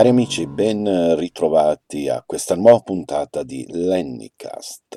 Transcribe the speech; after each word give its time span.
Cari 0.00 0.12
amici, 0.12 0.46
ben 0.46 1.14
ritrovati 1.18 2.08
a 2.08 2.22
questa 2.24 2.56
nuova 2.56 2.80
puntata 2.80 3.42
di 3.42 3.66
Lennycast. 3.68 4.96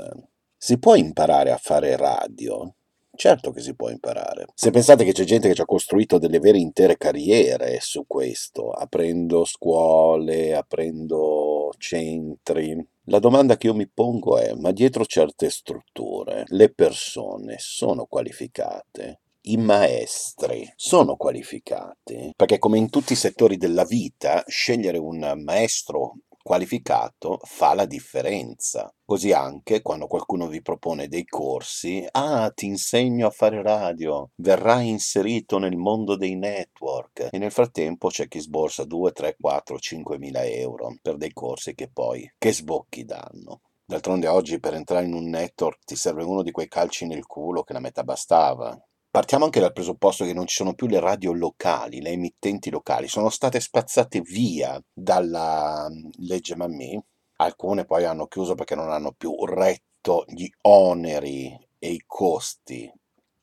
Si 0.55 0.79
può 0.79 0.95
imparare 0.95 1.51
a 1.51 1.57
fare 1.57 1.97
radio? 1.97 2.73
Certo 3.13 3.51
che 3.51 3.59
si 3.59 3.75
può 3.75 3.89
imparare. 3.89 4.45
Se 4.53 4.71
pensate 4.71 5.03
che 5.03 5.11
c'è 5.11 5.25
gente 5.25 5.49
che 5.49 5.55
ci 5.55 5.61
ha 5.61 5.65
costruito 5.65 6.19
delle 6.19 6.39
vere 6.39 6.57
intere 6.57 6.95
carriere 6.95 7.79
su 7.81 8.05
questo, 8.07 8.69
aprendo 8.71 9.43
scuole, 9.43 10.55
aprendo 10.55 11.73
centri, 11.77 12.87
la 13.07 13.19
domanda 13.19 13.57
che 13.57 13.67
io 13.67 13.73
mi 13.73 13.89
pongo 13.89 14.37
è, 14.37 14.53
ma 14.53 14.71
dietro 14.71 15.03
certe 15.03 15.49
strutture 15.49 16.45
le 16.47 16.73
persone 16.73 17.55
sono 17.59 18.05
qualificate? 18.05 19.22
I 19.45 19.57
maestri 19.57 20.71
sono 20.75 21.15
qualificati, 21.15 22.31
perché 22.35 22.59
come 22.59 22.77
in 22.77 22.89
tutti 22.89 23.13
i 23.13 23.17
settori 23.17 23.57
della 23.57 23.83
vita, 23.83 24.43
scegliere 24.47 24.97
un 24.97 25.41
maestro 25.43 26.15
qualificato 26.43 27.39
fa 27.43 27.73
la 27.73 27.85
differenza. 27.85 28.93
Così 29.03 29.31
anche 29.31 29.81
quando 29.81 30.07
qualcuno 30.07 30.47
vi 30.47 30.61
propone 30.61 31.07
dei 31.07 31.25
corsi, 31.25 32.05
ah, 32.11 32.51
ti 32.51 32.67
insegno 32.67 33.27
a 33.27 33.31
fare 33.31 33.61
radio, 33.61 34.29
verrai 34.35 34.89
inserito 34.89 35.57
nel 35.57 35.77
mondo 35.77 36.15
dei 36.15 36.35
network 36.35 37.29
e 37.31 37.37
nel 37.37 37.51
frattempo 37.51 38.09
c'è 38.09 38.27
chi 38.27 38.39
sborsa 38.39 38.83
2, 38.83 39.11
3, 39.11 39.37
4, 39.39 39.79
5 39.79 40.17
mila 40.19 40.45
euro 40.45 40.95
per 41.01 41.17
dei 41.17 41.31
corsi 41.31 41.73
che 41.73 41.89
poi 41.91 42.29
che 42.37 42.53
sbocchi 42.53 43.05
danno. 43.05 43.61
D'altronde 43.85 44.27
oggi 44.27 44.59
per 44.59 44.73
entrare 44.73 45.05
in 45.05 45.13
un 45.13 45.29
network 45.29 45.83
ti 45.85 45.95
serve 45.95 46.23
uno 46.23 46.43
di 46.43 46.51
quei 46.51 46.67
calci 46.67 47.05
nel 47.05 47.25
culo 47.25 47.63
che 47.63 47.73
la 47.73 47.79
metà 47.79 48.03
bastava. 48.03 48.77
Partiamo 49.13 49.45
anche 49.45 49.59
dal 49.59 49.73
presupposto 49.73 50.25
che 50.25 50.33
non 50.33 50.47
ci 50.47 50.55
sono 50.55 50.73
più 50.73 50.87
le 50.87 50.99
radio 50.99 51.33
locali, 51.33 52.01
le 52.01 52.09
emittenti 52.09 52.71
locali, 52.71 53.07
sono 53.07 53.29
state 53.29 53.59
spazzate 53.59 54.21
via 54.21 54.83
dalla 54.91 55.87
mm, 55.87 56.09
legge 56.25 56.55
Mammì, 56.55 56.99
alcune 57.35 57.85
poi 57.85 58.05
hanno 58.05 58.25
chiuso 58.25 58.55
perché 58.55 58.73
non 58.73 58.89
hanno 58.89 59.11
più 59.11 59.45
retto 59.45 60.25
gli 60.25 60.47
oneri 60.61 61.55
e 61.77 61.91
i 61.91 62.01
costi 62.07 62.91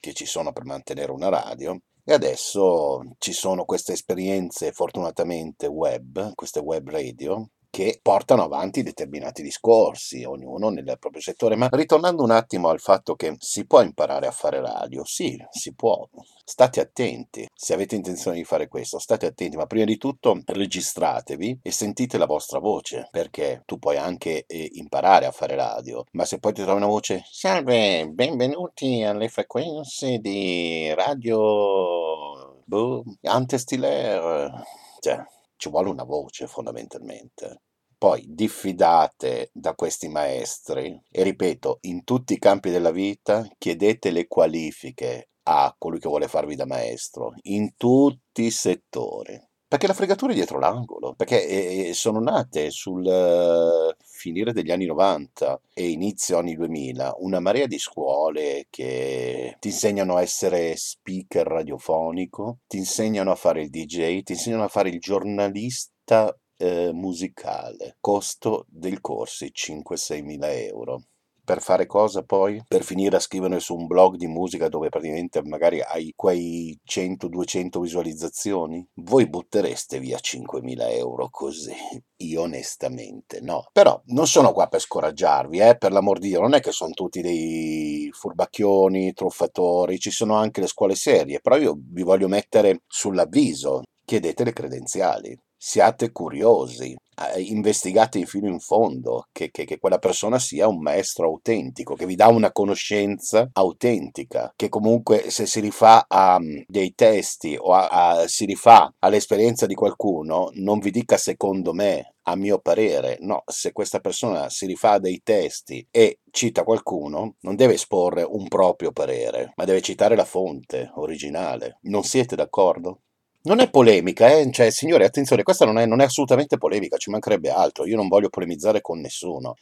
che 0.00 0.12
ci 0.12 0.26
sono 0.26 0.52
per 0.52 0.64
mantenere 0.64 1.12
una 1.12 1.28
radio. 1.28 1.78
E 2.02 2.12
adesso 2.14 3.02
ci 3.18 3.32
sono 3.32 3.64
queste 3.64 3.92
esperienze 3.92 4.72
fortunatamente 4.72 5.68
web, 5.68 6.34
queste 6.34 6.58
web 6.58 6.90
radio, 6.90 7.48
che 7.70 8.00
portano 8.02 8.42
avanti 8.42 8.82
determinati 8.82 9.42
discorsi, 9.42 10.24
ognuno 10.24 10.68
nel 10.68 10.96
proprio 10.98 11.22
settore. 11.22 11.54
Ma 11.56 11.68
ritornando 11.70 12.22
un 12.22 12.32
attimo 12.32 12.68
al 12.68 12.80
fatto 12.80 13.14
che 13.14 13.36
si 13.38 13.64
può 13.66 13.80
imparare 13.80 14.26
a 14.26 14.32
fare 14.32 14.60
radio, 14.60 15.04
sì, 15.04 15.36
si 15.50 15.72
può. 15.74 16.06
State 16.44 16.80
attenti, 16.80 17.48
se 17.54 17.72
avete 17.72 17.94
intenzione 17.94 18.36
di 18.36 18.44
fare 18.44 18.66
questo, 18.66 18.98
state 18.98 19.26
attenti, 19.26 19.56
ma 19.56 19.66
prima 19.66 19.84
di 19.84 19.96
tutto 19.96 20.40
registratevi 20.44 21.60
e 21.62 21.70
sentite 21.70 22.18
la 22.18 22.26
vostra 22.26 22.58
voce, 22.58 23.06
perché 23.10 23.62
tu 23.64 23.78
puoi 23.78 23.96
anche 23.96 24.44
eh, 24.46 24.70
imparare 24.74 25.26
a 25.26 25.30
fare 25.30 25.54
radio, 25.54 26.04
ma 26.12 26.24
se 26.24 26.40
poi 26.40 26.52
ti 26.52 26.62
trovi 26.62 26.78
una 26.78 26.90
voce, 26.90 27.22
salve, 27.30 28.08
benvenuti 28.08 29.04
alle 29.04 29.28
frequenze 29.28 30.18
di 30.18 30.92
radio 30.94 32.62
boh, 32.64 33.04
Antestiller, 33.22 34.62
cioè 34.98 35.24
ci 35.60 35.68
vuole 35.68 35.90
una 35.90 36.04
voce 36.04 36.46
fondamentalmente. 36.46 37.60
Poi 37.98 38.24
diffidate 38.26 39.50
da 39.52 39.74
questi 39.74 40.08
maestri 40.08 40.98
e 41.10 41.22
ripeto, 41.22 41.80
in 41.82 42.02
tutti 42.02 42.32
i 42.32 42.38
campi 42.38 42.70
della 42.70 42.90
vita 42.90 43.46
chiedete 43.58 44.10
le 44.10 44.26
qualifiche 44.26 45.28
a 45.42 45.74
colui 45.76 45.98
che 45.98 46.08
vuole 46.08 46.28
farvi 46.28 46.56
da 46.56 46.64
maestro, 46.64 47.34
in 47.42 47.76
tutti 47.76 48.44
i 48.44 48.50
settori. 48.50 49.38
Perché 49.68 49.86
la 49.86 49.92
fregatura 49.92 50.32
è 50.32 50.34
dietro 50.34 50.58
l'angolo, 50.58 51.14
perché 51.14 51.88
eh, 51.88 51.92
sono 51.92 52.20
nate 52.20 52.70
sul 52.70 53.89
finire 54.20 54.52
degli 54.52 54.70
anni 54.70 54.84
90 54.84 55.62
e 55.72 55.88
inizio 55.88 56.36
anni 56.36 56.54
2000 56.54 57.14
una 57.20 57.40
marea 57.40 57.66
di 57.66 57.78
scuole 57.78 58.66
che 58.68 59.56
ti 59.58 59.68
insegnano 59.68 60.16
a 60.16 60.20
essere 60.20 60.76
speaker 60.76 61.46
radiofonico, 61.46 62.58
ti 62.66 62.76
insegnano 62.76 63.30
a 63.30 63.34
fare 63.34 63.62
il 63.62 63.70
DJ, 63.70 64.22
ti 64.22 64.32
insegnano 64.32 64.64
a 64.64 64.68
fare 64.68 64.90
il 64.90 65.00
giornalista 65.00 66.36
eh, 66.58 66.90
musicale. 66.92 67.96
Costo 67.98 68.66
del 68.68 69.00
corso 69.00 69.46
5-6 69.46 70.22
mila 70.22 70.52
euro. 70.52 71.04
Per 71.50 71.60
fare 71.60 71.86
cosa 71.86 72.22
poi? 72.22 72.62
Per 72.64 72.84
finire 72.84 73.16
a 73.16 73.18
scrivere 73.18 73.58
su 73.58 73.74
un 73.74 73.88
blog 73.88 74.14
di 74.14 74.28
musica 74.28 74.68
dove 74.68 74.88
praticamente 74.88 75.42
magari 75.42 75.80
hai 75.80 76.12
quei 76.14 76.78
100-200 76.88 77.80
visualizzazioni? 77.80 78.86
Voi 79.00 79.28
buttereste 79.28 79.98
via 79.98 80.16
5.000 80.18 80.92
euro 80.92 81.28
così? 81.28 81.74
Io 82.18 82.42
onestamente 82.42 83.40
no. 83.40 83.66
Però 83.72 84.00
non 84.06 84.28
sono 84.28 84.52
qua 84.52 84.68
per 84.68 84.78
scoraggiarvi, 84.78 85.58
eh, 85.58 85.76
per 85.76 85.90
l'amor 85.90 86.20
di 86.20 86.28
Dio, 86.28 86.40
non 86.40 86.54
è 86.54 86.60
che 86.60 86.70
sono 86.70 86.92
tutti 86.92 87.20
dei 87.20 88.08
furbacchioni, 88.12 89.12
truffatori, 89.12 89.98
ci 89.98 90.12
sono 90.12 90.36
anche 90.36 90.60
le 90.60 90.68
scuole 90.68 90.94
serie, 90.94 91.40
però 91.40 91.56
io 91.56 91.76
vi 91.76 92.02
voglio 92.02 92.28
mettere 92.28 92.82
sull'avviso, 92.86 93.82
chiedete 94.04 94.44
le 94.44 94.52
credenziali 94.52 95.36
siate 95.62 96.10
curiosi, 96.10 96.96
eh, 97.34 97.40
investigate 97.42 98.24
fino 98.24 98.48
in 98.48 98.60
fondo 98.60 99.26
che, 99.30 99.50
che, 99.50 99.66
che, 99.66 99.78
quella 99.78 99.98
persona 99.98 100.38
sia 100.38 100.66
un 100.66 100.80
maestro 100.80 101.26
autentico, 101.26 101.94
che 101.94 102.06
vi 102.06 102.14
dà 102.14 102.28
una 102.28 102.50
conoscenza 102.50 103.46
autentica, 103.52 104.54
che 104.56 104.70
comunque 104.70 105.28
se 105.28 105.44
si 105.44 105.60
rifà 105.60 106.06
a 106.08 106.36
um, 106.36 106.64
dei 106.66 106.94
testi 106.94 107.58
o 107.60 107.74
a, 107.74 107.88
a, 107.88 108.26
si 108.26 108.46
rifà 108.46 108.90
all'esperienza 109.00 109.66
di 109.66 109.74
qualcuno, 109.74 110.48
non 110.54 110.78
vi 110.78 110.90
dica 110.90 111.18
secondo 111.18 111.74
me, 111.74 112.14
a 112.22 112.36
mio 112.36 112.58
parere, 112.58 113.18
no, 113.20 113.42
se 113.44 113.72
questa 113.72 114.00
persona 114.00 114.48
si 114.48 114.64
rifà 114.64 114.92
a 114.92 114.98
dei 114.98 115.20
testi 115.22 115.86
e 115.90 116.20
cita 116.30 116.64
qualcuno, 116.64 117.34
non 117.40 117.54
deve 117.54 117.74
esporre 117.74 118.22
un 118.22 118.48
proprio 118.48 118.92
parere, 118.92 119.52
ma 119.56 119.64
deve 119.64 119.82
citare 119.82 120.16
la 120.16 120.24
fonte 120.24 120.90
originale. 120.94 121.78
Non 121.82 122.02
siete 122.02 122.34
d'accordo? 122.34 123.00
Non 123.42 123.60
è 123.60 123.70
polemica, 123.70 124.28
eh? 124.30 124.50
cioè, 124.50 124.70
signore, 124.70 125.06
attenzione, 125.06 125.42
questa 125.42 125.64
non 125.64 125.78
è, 125.78 125.86
non 125.86 126.00
è 126.00 126.04
assolutamente 126.04 126.58
polemica, 126.58 126.98
ci 126.98 127.08
mancherebbe 127.10 127.50
altro, 127.50 127.86
io 127.86 127.96
non 127.96 128.06
voglio 128.06 128.28
polemizzare 128.28 128.82
con 128.82 129.00
nessuno. 129.00 129.54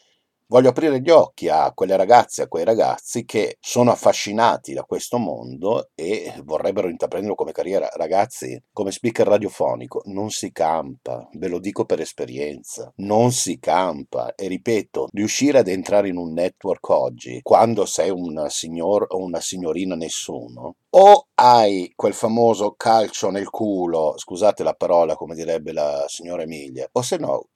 Voglio 0.50 0.70
aprire 0.70 1.02
gli 1.02 1.10
occhi 1.10 1.50
a 1.50 1.72
quelle 1.74 1.94
ragazze 1.94 2.40
a 2.40 2.48
quei 2.48 2.64
ragazzi 2.64 3.26
che 3.26 3.58
sono 3.60 3.90
affascinati 3.90 4.72
da 4.72 4.82
questo 4.82 5.18
mondo 5.18 5.90
e 5.94 6.32
vorrebbero 6.42 6.88
intraprenderlo 6.88 7.34
come 7.34 7.52
carriera. 7.52 7.86
Ragazzi, 7.92 8.58
come 8.72 8.90
speaker 8.90 9.26
radiofonico 9.26 10.00
non 10.06 10.30
si 10.30 10.50
campa, 10.50 11.28
ve 11.34 11.48
lo 11.48 11.58
dico 11.58 11.84
per 11.84 12.00
esperienza, 12.00 12.90
non 12.96 13.30
si 13.30 13.58
campa. 13.58 14.34
E 14.34 14.48
ripeto, 14.48 15.08
riuscire 15.12 15.58
ad 15.58 15.68
entrare 15.68 16.08
in 16.08 16.16
un 16.16 16.32
network 16.32 16.88
oggi, 16.88 17.40
quando 17.42 17.84
sei 17.84 18.08
un 18.08 18.46
signor 18.48 19.04
o 19.10 19.18
una 19.18 19.40
signorina 19.40 19.96
nessuno, 19.96 20.76
o 20.88 21.26
hai 21.34 21.92
quel 21.94 22.14
famoso 22.14 22.72
calcio 22.74 23.28
nel 23.28 23.50
culo, 23.50 24.14
scusate 24.16 24.62
la 24.62 24.72
parola 24.72 25.14
come 25.14 25.34
direbbe 25.34 25.74
la 25.74 26.06
signora 26.08 26.40
Emilia, 26.44 26.88
o 26.90 27.02
se 27.02 27.18
no 27.18 27.48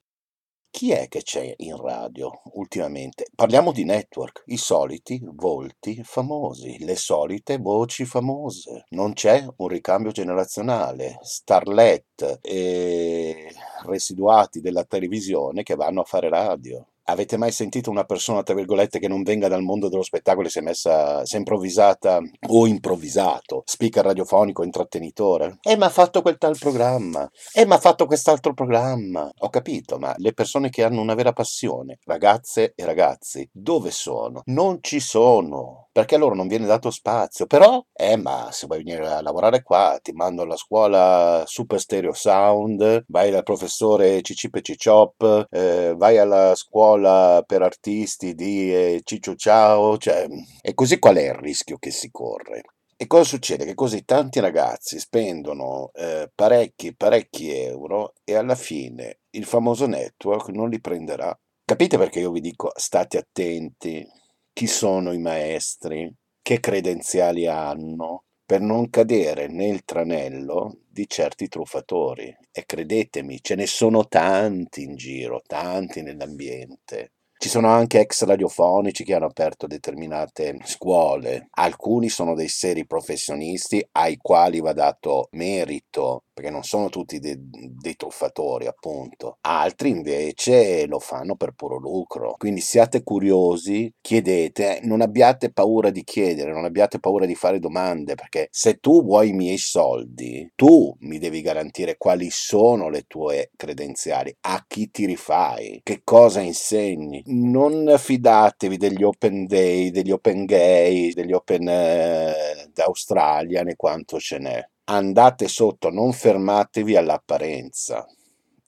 chi 0.72 0.91
è 0.91 1.06
che 1.06 1.22
c'è 1.22 1.53
in 1.59 1.77
radio 1.77 2.33
ultimamente? 2.55 3.27
Parliamo 3.34 3.72
di 3.72 3.84
network, 3.84 4.44
i 4.47 4.56
soliti 4.56 5.21
volti 5.22 6.03
famosi, 6.03 6.83
le 6.83 6.97
solite 6.97 7.59
voci 7.59 8.06
famose. 8.06 8.87
Non 8.88 9.12
c'è 9.12 9.47
un 9.59 9.69
ricambio 9.69 10.12
generazionale, 10.12 11.19
starlet 11.21 12.38
e 12.41 13.55
residuati 13.84 14.60
della 14.60 14.84
televisione 14.84 15.62
che 15.62 15.75
vanno 15.75 16.00
a 16.00 16.05
fare 16.05 16.31
radio. 16.31 16.87
Avete 17.04 17.36
mai 17.36 17.50
sentito 17.50 17.90
una 17.90 18.04
persona, 18.04 18.42
tra 18.42 18.54
virgolette, 18.54 18.98
che 18.98 19.08
non 19.08 19.22
venga 19.22 19.48
dal 19.48 19.62
mondo 19.62 19.88
dello 19.88 20.02
spettacolo 20.02 20.46
e 20.46 20.50
si 20.50 20.58
è 20.58 20.62
messa, 20.62 21.24
si 21.24 21.34
è 21.34 21.38
improvvisata 21.38 22.20
o 22.48 22.66
improvvisato, 22.66 23.62
speaker 23.66 24.04
radiofonico, 24.04 24.62
intrattenitore? 24.62 25.59
E 25.62 25.77
mi 25.77 25.82
ha 25.82 25.88
fatto 25.88 26.22
quel 26.22 26.38
tal 26.38 26.56
programma, 26.59 27.28
e 27.53 27.66
mi 27.66 27.72
ha 27.72 27.78
fatto 27.78 28.06
quest'altro 28.06 28.54
programma. 28.54 29.30
Ho 29.38 29.48
capito, 29.48 29.98
ma 29.98 30.15
le 30.18 30.32
persone 30.32 30.71
che 30.71 30.84
hanno 30.84 31.00
una 31.00 31.15
vera 31.15 31.32
passione, 31.32 31.98
ragazze 32.04 32.72
e 32.77 32.84
ragazzi, 32.84 33.48
dove 33.53 33.91
sono? 33.91 34.42
Non 34.47 34.78
ci 34.80 35.00
sono, 35.00 35.88
perché 35.92 36.15
a 36.15 36.18
loro 36.18 36.34
non 36.34 36.48
viene 36.48 36.66
dato 36.66 36.91
spazio. 36.91 37.47
Però, 37.47 37.84
eh, 37.92 38.16
ma 38.16 38.48
se 38.50 38.66
vuoi 38.66 38.83
venire 38.83 39.06
a 39.06 39.21
lavorare 39.22 39.62
qua, 39.62 39.98
ti 40.03 40.12
mando 40.12 40.42
alla 40.42 40.56
scuola 40.56 41.44
Super 41.47 41.78
Stereo 41.78 42.15
Sound, 42.15 43.04
vai 43.09 43.30
dal 43.30 43.42
professore 43.42 44.22
Cicip 44.22 44.56
e 44.56 44.62
Ciciop, 44.62 45.47
eh, 45.50 45.94
vai 45.97 46.18
alla 46.18 46.54
scuola 46.54 47.42
per 47.47 47.62
artisti 47.62 48.34
di 48.34 48.72
eh, 48.74 49.00
Ciccio 49.04 49.34
Ciao, 49.36 49.98
cioè, 49.98 50.27
e 50.60 50.74
così 50.74 50.98
qual 50.98 51.16
è 51.16 51.28
il 51.28 51.34
rischio 51.34 51.77
che 51.78 51.91
si 51.91 52.10
corre? 52.10 52.62
E 52.97 53.06
cosa 53.09 53.24
succede? 53.24 53.65
Che 53.65 53.74
così 53.74 54.04
tanti 54.04 54.39
ragazzi 54.39 55.00
spendono 55.00 55.91
eh, 55.92 56.30
parecchi, 56.33 56.94
parecchi 56.94 57.50
euro 57.50 58.12
e 58.22 58.34
alla 58.36 58.54
fine 58.54 59.22
il 59.30 59.44
famoso 59.44 59.86
network 59.86 60.50
non 60.50 60.68
li 60.68 60.80
prenderà. 60.80 61.36
Capite 61.65 61.98
perché 61.98 62.21
io 62.21 62.30
vi 62.30 62.41
dico 62.41 62.71
state 62.77 63.18
attenti? 63.18 64.06
Chi 64.53 64.66
sono 64.66 65.13
i 65.13 65.19
maestri? 65.19 66.10
Che 66.41 66.60
credenziali 66.60 67.47
hanno? 67.47 68.25
per 68.53 68.60
non 68.60 68.91
cadere 68.91 69.49
nel 69.49 69.83
tranello 69.83 70.81
di 70.87 71.09
certi 71.09 71.49
truffatori. 71.49 72.37
E 72.51 72.66
credetemi, 72.66 73.39
ce 73.41 73.54
ne 73.54 73.66
sono 73.66 74.07
tanti 74.09 74.83
in 74.83 74.95
giro, 74.95 75.41
tanti 75.47 76.03
nell'ambiente. 76.03 77.13
Ci 77.42 77.48
sono 77.48 77.71
anche 77.71 77.98
ex 77.98 78.22
radiofonici 78.22 79.03
che 79.03 79.15
hanno 79.15 79.27
aperto 79.27 79.66
determinate 79.66 80.59
scuole, 80.62 81.48
alcuni 81.54 82.09
sono 82.09 82.36
dei 82.36 82.47
seri 82.47 82.86
professionisti 82.86 83.84
ai 83.94 84.16
quali 84.16 84.60
va 84.60 84.72
dato 84.72 85.27
merito, 85.33 86.22
perché 86.33 86.50
non 86.50 86.62
sono 86.62 86.89
tutti 86.89 87.18
de- 87.18 87.36
dei 87.41 87.97
truffatori, 87.97 88.66
appunto. 88.68 89.39
Altri 89.41 89.91
invece 89.91 90.86
lo 90.86 91.00
fanno 91.00 91.34
per 91.34 91.50
puro 91.54 91.78
lucro. 91.78 92.36
Quindi 92.39 92.60
siate 92.60 93.03
curiosi, 93.03 93.92
chiedete, 94.00 94.78
non 94.84 95.00
abbiate 95.00 95.50
paura 95.50 95.91
di 95.91 96.04
chiedere, 96.04 96.53
non 96.53 96.65
abbiate 96.65 97.00
paura 97.00 97.27
di 97.27 97.34
fare 97.34 97.59
domande, 97.59 98.15
perché 98.15 98.47
se 98.53 98.77
tu 98.77 99.03
vuoi 99.03 99.30
i 99.30 99.33
miei 99.33 99.59
soldi, 99.59 100.48
tu 100.54 100.94
mi 101.00 101.18
devi 101.18 101.41
garantire 101.41 101.97
quali 101.98 102.28
sono 102.30 102.89
le 102.89 103.03
tue 103.09 103.50
credenziali, 103.56 104.33
a 104.42 104.65
chi 104.68 104.92
ti 104.92 105.06
rifai, 105.06 105.80
che 105.83 106.03
cosa 106.04 106.41
insegni. 106.41 107.21
Non 107.32 107.94
fidatevi 107.98 108.76
degli 108.76 109.02
open 109.02 109.46
day, 109.46 109.90
degli 109.90 110.10
open 110.10 110.44
gay, 110.44 111.12
degli 111.12 111.32
open 111.32 111.66
eh, 111.68 112.70
d'Australia, 112.72 113.62
né 113.62 113.74
quanto 113.74 114.18
ce 114.18 114.38
n'è 114.38 114.62
andate 114.84 115.48
sotto, 115.48 115.90
non 115.90 116.12
fermatevi 116.12 116.96
all'apparenza, 116.96 118.06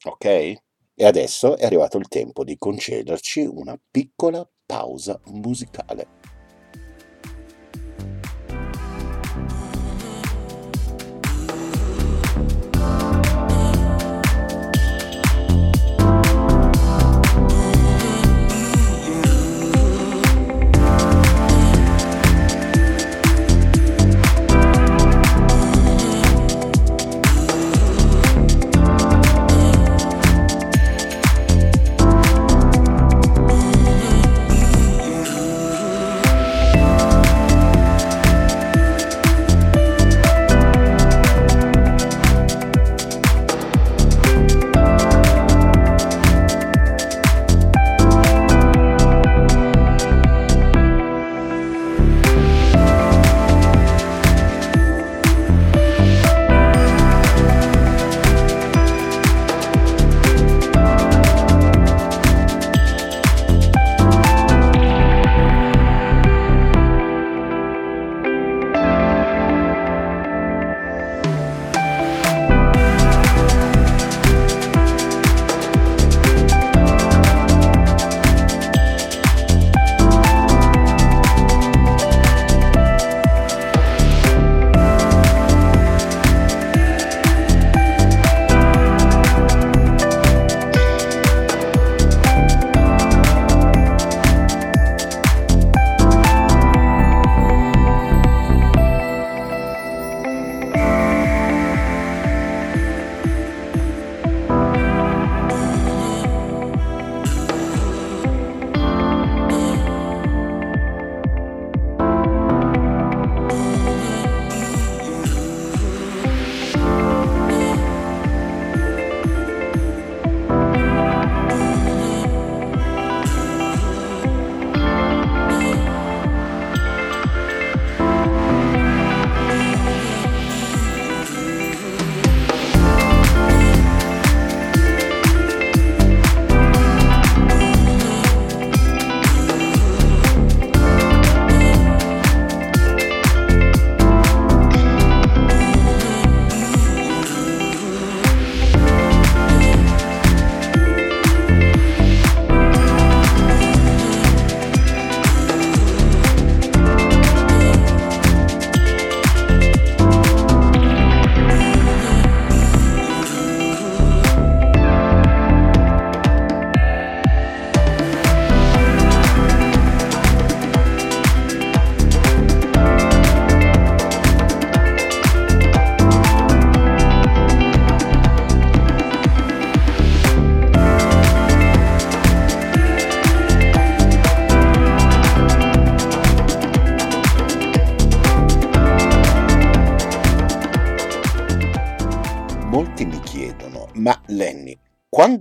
ok? 0.04 0.24
E 0.96 1.04
adesso 1.04 1.56
è 1.56 1.64
arrivato 1.64 1.98
il 1.98 2.08
tempo 2.08 2.44
di 2.44 2.56
concederci 2.56 3.40
una 3.40 3.78
piccola 3.90 4.48
pausa 4.64 5.20
musicale. 5.26 6.13